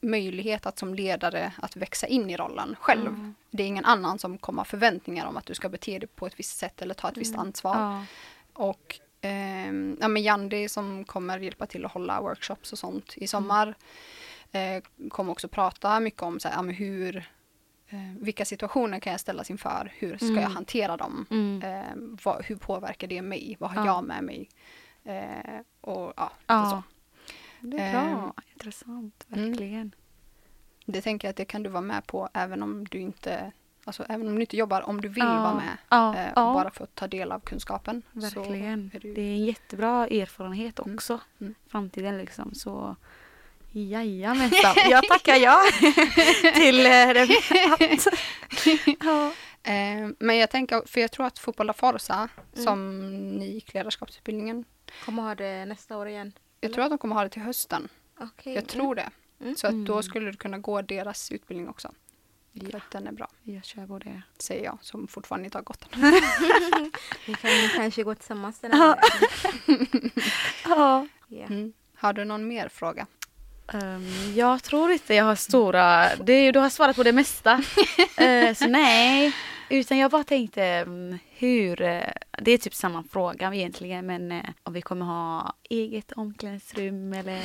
[0.00, 3.06] möjlighet att som ledare att växa in i rollen själv.
[3.06, 3.34] Mm.
[3.50, 6.26] Det är ingen annan som kommer ha förväntningar om att du ska bete dig på
[6.26, 7.46] ett visst sätt eller ta ett visst Mm.
[7.46, 7.74] ansvar.
[7.76, 8.04] Ja.
[8.52, 13.26] Och ehm, ja, men Jandi som kommer hjälpa till att hålla workshops och sånt i
[13.26, 13.74] sommar
[14.52, 17.22] eh, kommer också prata mycket om så här, ja, men hur, eh,
[18.20, 20.42] vilka situationer kan jag ställas inför, hur ska Mm.
[20.42, 21.62] jag hantera dem, Mm.
[21.62, 23.86] eh, vad, hur påverkar det mig, vad har Ja.
[23.86, 24.48] jag med mig
[25.04, 26.70] eh, och ja, Ja.
[26.70, 26.82] så.
[27.66, 28.34] Det är bra.
[28.52, 29.48] Intressant, mm.
[29.50, 29.94] verkligen.
[30.84, 33.52] Det tänker jag att det kan du vara med på även om du inte
[33.84, 35.40] Alltså även om du inte jobbar, om du vill Ja.
[35.42, 38.02] vara med eh, bara för att ta del av kunskapen.
[38.12, 38.90] Verkligen.
[38.94, 40.94] Är det ju- Det är en jättebra erfarenhet Mm.
[40.94, 41.20] också.
[41.40, 41.54] Mm.
[41.68, 42.54] Framtiden liksom.
[42.54, 42.96] Så
[43.86, 44.74] jajamensan.
[44.90, 45.62] Jag tackar ja
[46.54, 47.28] till eh, det.
[49.00, 49.32] ja.
[49.62, 52.64] Eh, men jag tänker, för jag tror att Fotboll La Forza, Mm.
[52.64, 53.00] som
[53.38, 54.64] ni gick ledarskapsutbildningen,
[55.04, 56.32] Kommer ha det nästa år igen.
[56.60, 57.88] jag tror att de kommer ha det till hösten.
[58.20, 58.54] Okej.
[58.54, 59.10] Jag tror det.
[59.40, 59.56] Mm.
[59.56, 60.02] Så att då Mm.
[60.02, 61.92] skulle du kunna gå deras utbildning också.
[62.60, 62.76] För Ja.
[62.76, 64.22] att den är bra, Jag kör på det.
[64.38, 66.00] säger jag som fortfarande inte har gått den.
[67.26, 68.98] Vi kan kanske gå tillsammans den här.
[70.64, 71.06] Ja.
[71.30, 71.72] Mm.
[71.96, 73.06] Har du någon mer fråga?
[73.72, 76.16] Ehm, jag tror inte jag har stora...
[76.16, 77.62] Det, du har svarat på det mesta.
[78.16, 79.32] Eh, så nej.
[79.68, 81.82] Utan jag bara tänkte mm, hur...
[81.82, 82.00] eh,
[82.42, 87.40] det är typ samma fråga egentligen men eh, om vi kommer ha eget omklädningsrum eller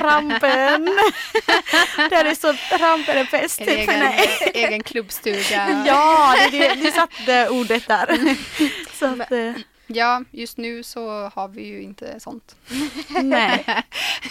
[0.02, 0.84] rampen.
[2.10, 2.34] Där det
[3.16, 3.60] är bäst.
[3.60, 3.78] En Typ.
[3.78, 4.28] egen, Nej.
[4.54, 5.84] egen klubbstuga?
[5.86, 8.36] Ja, det, det, du satte ordet där.
[8.98, 9.32] Så att,
[9.90, 12.56] Ja, just nu så har vi ju inte sånt.
[13.22, 13.64] nej.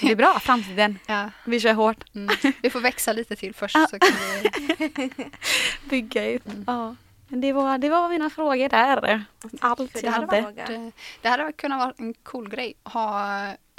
[0.02, 1.00] Det är bra, framtiden.
[1.08, 1.30] Ja.
[1.46, 2.16] Vi kör hårt.
[2.16, 2.36] Mm.
[2.62, 4.10] Vi får växa lite till först så kan
[4.42, 5.10] vi...
[5.90, 6.44] Bygga ut.
[6.68, 6.96] Ja.
[7.28, 9.26] Men det var, det var mina frågor där.
[9.60, 10.42] Allt jag det hade.
[10.42, 10.92] var- Det,
[11.22, 12.74] det hade kunnat vara en cool grej.
[12.84, 13.28] Ha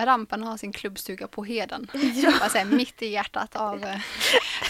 [0.00, 1.88] rampen och ha sin klubbstuga på Heden.
[2.40, 4.00] Bara så här, mitt i hjärtat av eh,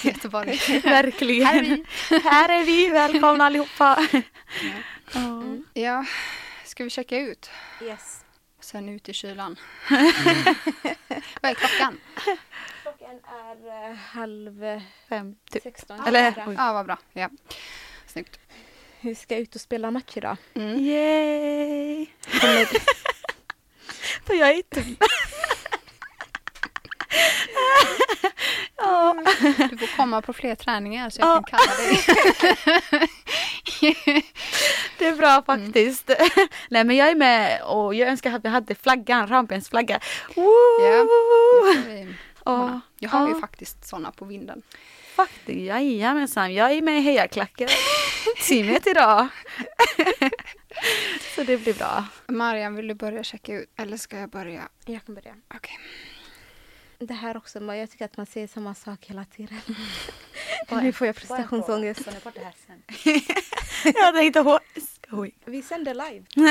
[0.03, 0.61] Göteborg.
[0.85, 1.47] Verkligen.
[1.47, 1.85] Här är vi.
[2.29, 2.89] Här är vi.
[2.89, 4.07] Välkomna allihopa.
[4.13, 4.21] Ja.
[5.21, 5.65] Mm.
[5.75, 6.05] Ja,
[6.79, 7.51] ska vi checka ut?
[7.83, 8.25] Yes.
[8.61, 9.57] Sen ut i kylan.
[11.41, 12.01] Vad är klockan?
[12.83, 15.63] Klockan är eh, halv Fem, typ.
[15.63, 16.01] 16.
[16.07, 16.73] Eller- Ja.
[16.73, 16.99] vad bra.
[17.13, 17.31] Ja.
[18.07, 18.41] Snyggt.
[19.01, 20.37] Vi ska ut och spela match idag.
[20.55, 20.81] Mm.
[20.81, 22.07] Yay!
[24.27, 24.85] För jag är inte...
[28.77, 29.17] ja.
[29.71, 31.35] Du får komma på fler träningar så Ja.
[31.35, 31.99] jag kan kalla dig.
[34.99, 36.11] Det är bra faktiskt.
[36.71, 40.01] Nej men jag är med och jag önskar att vi hade flaggan, rampens flagga.
[40.37, 40.45] Woo!
[40.83, 41.07] Ja.
[41.87, 42.81] Vi Ja.
[42.99, 43.41] Jag har ju Ja.
[43.41, 44.63] faktiskt sådana på vinden.
[45.15, 46.55] Faktiskt, jajamensan.
[46.55, 47.69] Jag är med i hejaklacken.
[48.49, 49.29] Teamet idag.
[51.35, 52.05] Så det blir bra.
[52.27, 53.71] Mariam, vill du börja checka ut?
[53.79, 54.63] Eller ska jag börja?
[54.87, 55.35] jag kan börja.
[55.55, 55.79] Okej.
[56.99, 59.61] Det här också, jag tycker att man säger samma sak hela tiden.
[60.83, 62.01] nu får jag prestationsångest.
[63.85, 64.61] jag tänkte hå-
[65.05, 65.35] skoj.
[65.45, 66.25] Vi sänder live.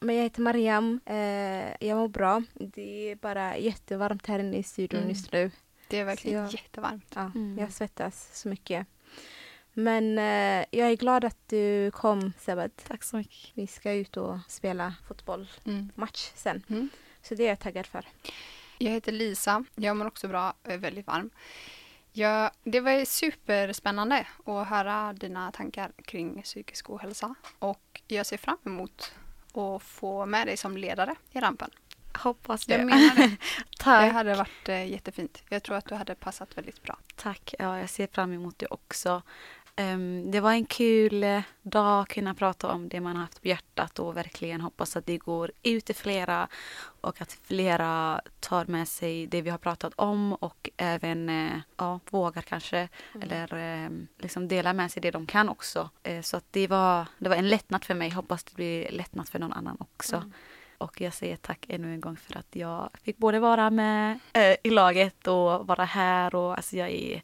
[0.00, 1.00] Men jag heter Mariam.
[1.06, 2.42] Eh, jag mår bra.
[2.54, 5.10] Det är bara jättevarmt här inne i studion Mm.
[5.10, 5.50] just nu.
[5.88, 7.12] Det är verkligen jag- jättevarmt.
[7.14, 7.58] Ja, Mm.
[7.58, 8.86] Jag svettas så mycket.
[9.72, 12.84] Men eh, jag är glad att du kom Sebet.
[12.88, 13.50] Tack så mycket.
[13.54, 15.90] Vi ska ut och spela fotbollmatch Mm.
[16.34, 16.62] sen.
[16.68, 16.88] Mm.
[17.24, 18.04] Så det är jag taggad för.
[18.78, 19.64] Jag heter Lisa.
[19.74, 20.54] Jag mår också bra.
[20.62, 21.30] Jag är väldigt varm.
[22.12, 27.34] Ja, det var superspännande att höra dina tankar kring psykisk ohälsa.
[27.58, 29.12] Och jag ser fram emot
[29.54, 31.70] att få med dig som ledare i rampen.
[32.18, 32.74] hoppas det.
[32.74, 33.28] Jag menar det.
[33.84, 34.12] Det Tack.
[34.12, 35.42] hade varit eh, jättefint.
[35.48, 36.98] Jag tror att du hade passat väldigt bra.
[37.16, 37.54] Tack.
[37.58, 39.22] Ja, jag ser fram emot det också.
[39.76, 43.42] Ehm, det var en kul eh, dag att kunna prata om det man har haft
[43.42, 46.48] på hjärtat och verkligen hoppas att det går ut till flera
[47.00, 52.00] och att flera tar med sig det vi har pratat om och även eh, ja,
[52.10, 52.88] vågar kanske
[53.22, 55.90] eller eh, liksom dela med sig det de kan också.
[56.02, 58.10] Eh, så att det var, det var en lättnad för mig.
[58.10, 60.30] Hoppas det blir lättnad för någon annan också.
[60.78, 64.18] Och jag säger tack ännu en gång för att jag fick både vara med
[64.62, 67.22] i laget och vara här och alltså jag är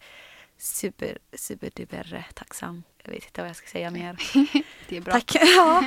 [0.60, 2.82] super, super duper tacksam.
[3.04, 4.16] Jag vet inte vad jag ska säga mer.
[4.88, 5.12] Det är bra.
[5.12, 5.34] Tack!
[5.42, 5.84] Ja.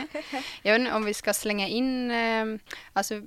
[0.61, 2.45] Jag vet inte om vi ska slänga in, eh,
[2.93, 3.21] alltså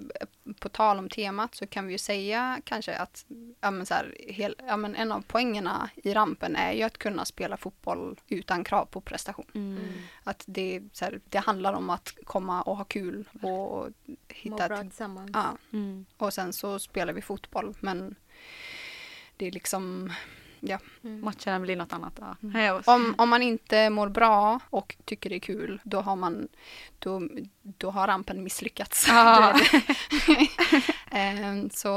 [0.60, 3.26] på tal om temat så kan vi ju säga kanske att
[3.60, 6.98] ja, men så här, hel, ja, men en av poängerna i rampen är ju att
[6.98, 9.46] kunna spela fotboll utan krav på prestation.
[9.54, 9.92] Mm.
[10.24, 13.88] Att det, så här, det handlar om att komma och ha kul och Må
[14.28, 15.30] hitta bra ett, tillsammans.
[15.34, 16.06] ja, Mm.
[16.16, 18.14] och sen så spelar vi fotboll men
[19.36, 20.12] det är liksom
[21.04, 21.20] Mm.
[21.24, 22.12] Matcherna blir något annat.
[22.20, 22.36] Ja.
[22.42, 22.60] Mm.
[22.64, 22.82] Ja.
[22.86, 26.48] Om, om man inte mår bra och tycker det är kul, då har man
[26.98, 27.22] då,
[27.62, 29.04] då har rampen misslyckats.
[29.08, 29.58] Ja.
[30.26, 30.48] Det-
[31.10, 31.88] Ehm, så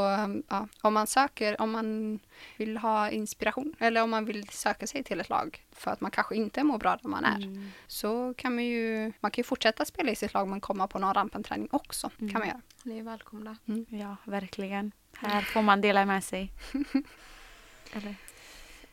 [0.49, 2.19] ja, om man söker, om man
[2.57, 6.11] vill ha inspiration eller om man vill söka sig till ett lag för att man
[6.11, 7.71] kanske inte mår bra där man är, Mm.
[7.87, 10.99] så kan man ju, man kan ju fortsätta spela i sitt lag men komma på
[10.99, 12.09] någon rampenträning också.
[12.19, 12.31] Mm.
[12.31, 12.61] kan man göra.
[12.83, 13.57] Ni är välkomna.
[13.89, 14.91] ja, verkligen.
[15.17, 16.51] Här får man dela med sig.
[17.93, 18.15] Eller?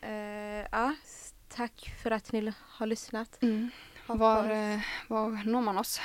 [0.01, 0.93] Eh, ja,
[1.55, 3.37] tack för att ni har lyssnat.
[4.07, 6.01] Var, Hoppas- eh, var når man oss?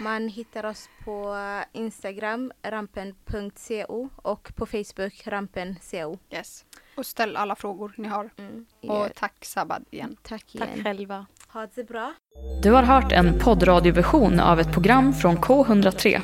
[0.00, 1.36] Man hittar oss på
[1.72, 6.18] Instagram, rampen.co och på Facebook, rampen.co.
[6.30, 6.64] Yes.
[6.96, 8.30] Och ställ alla frågor ni har.
[8.38, 8.66] Mm.
[8.88, 10.16] Och tack Sabad igen.
[10.22, 10.84] tack Tack igen.
[10.84, 11.26] själva.
[11.48, 12.14] Ha det bra.
[12.62, 16.20] Du har hört en poddradioversion av ett program från K103.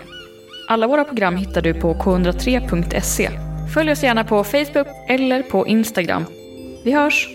[0.68, 3.30] Alla våra program hittar du på k103.se.
[3.74, 6.24] Följ oss gärna på Facebook eller på Instagram.
[6.88, 7.28] Vi hörs!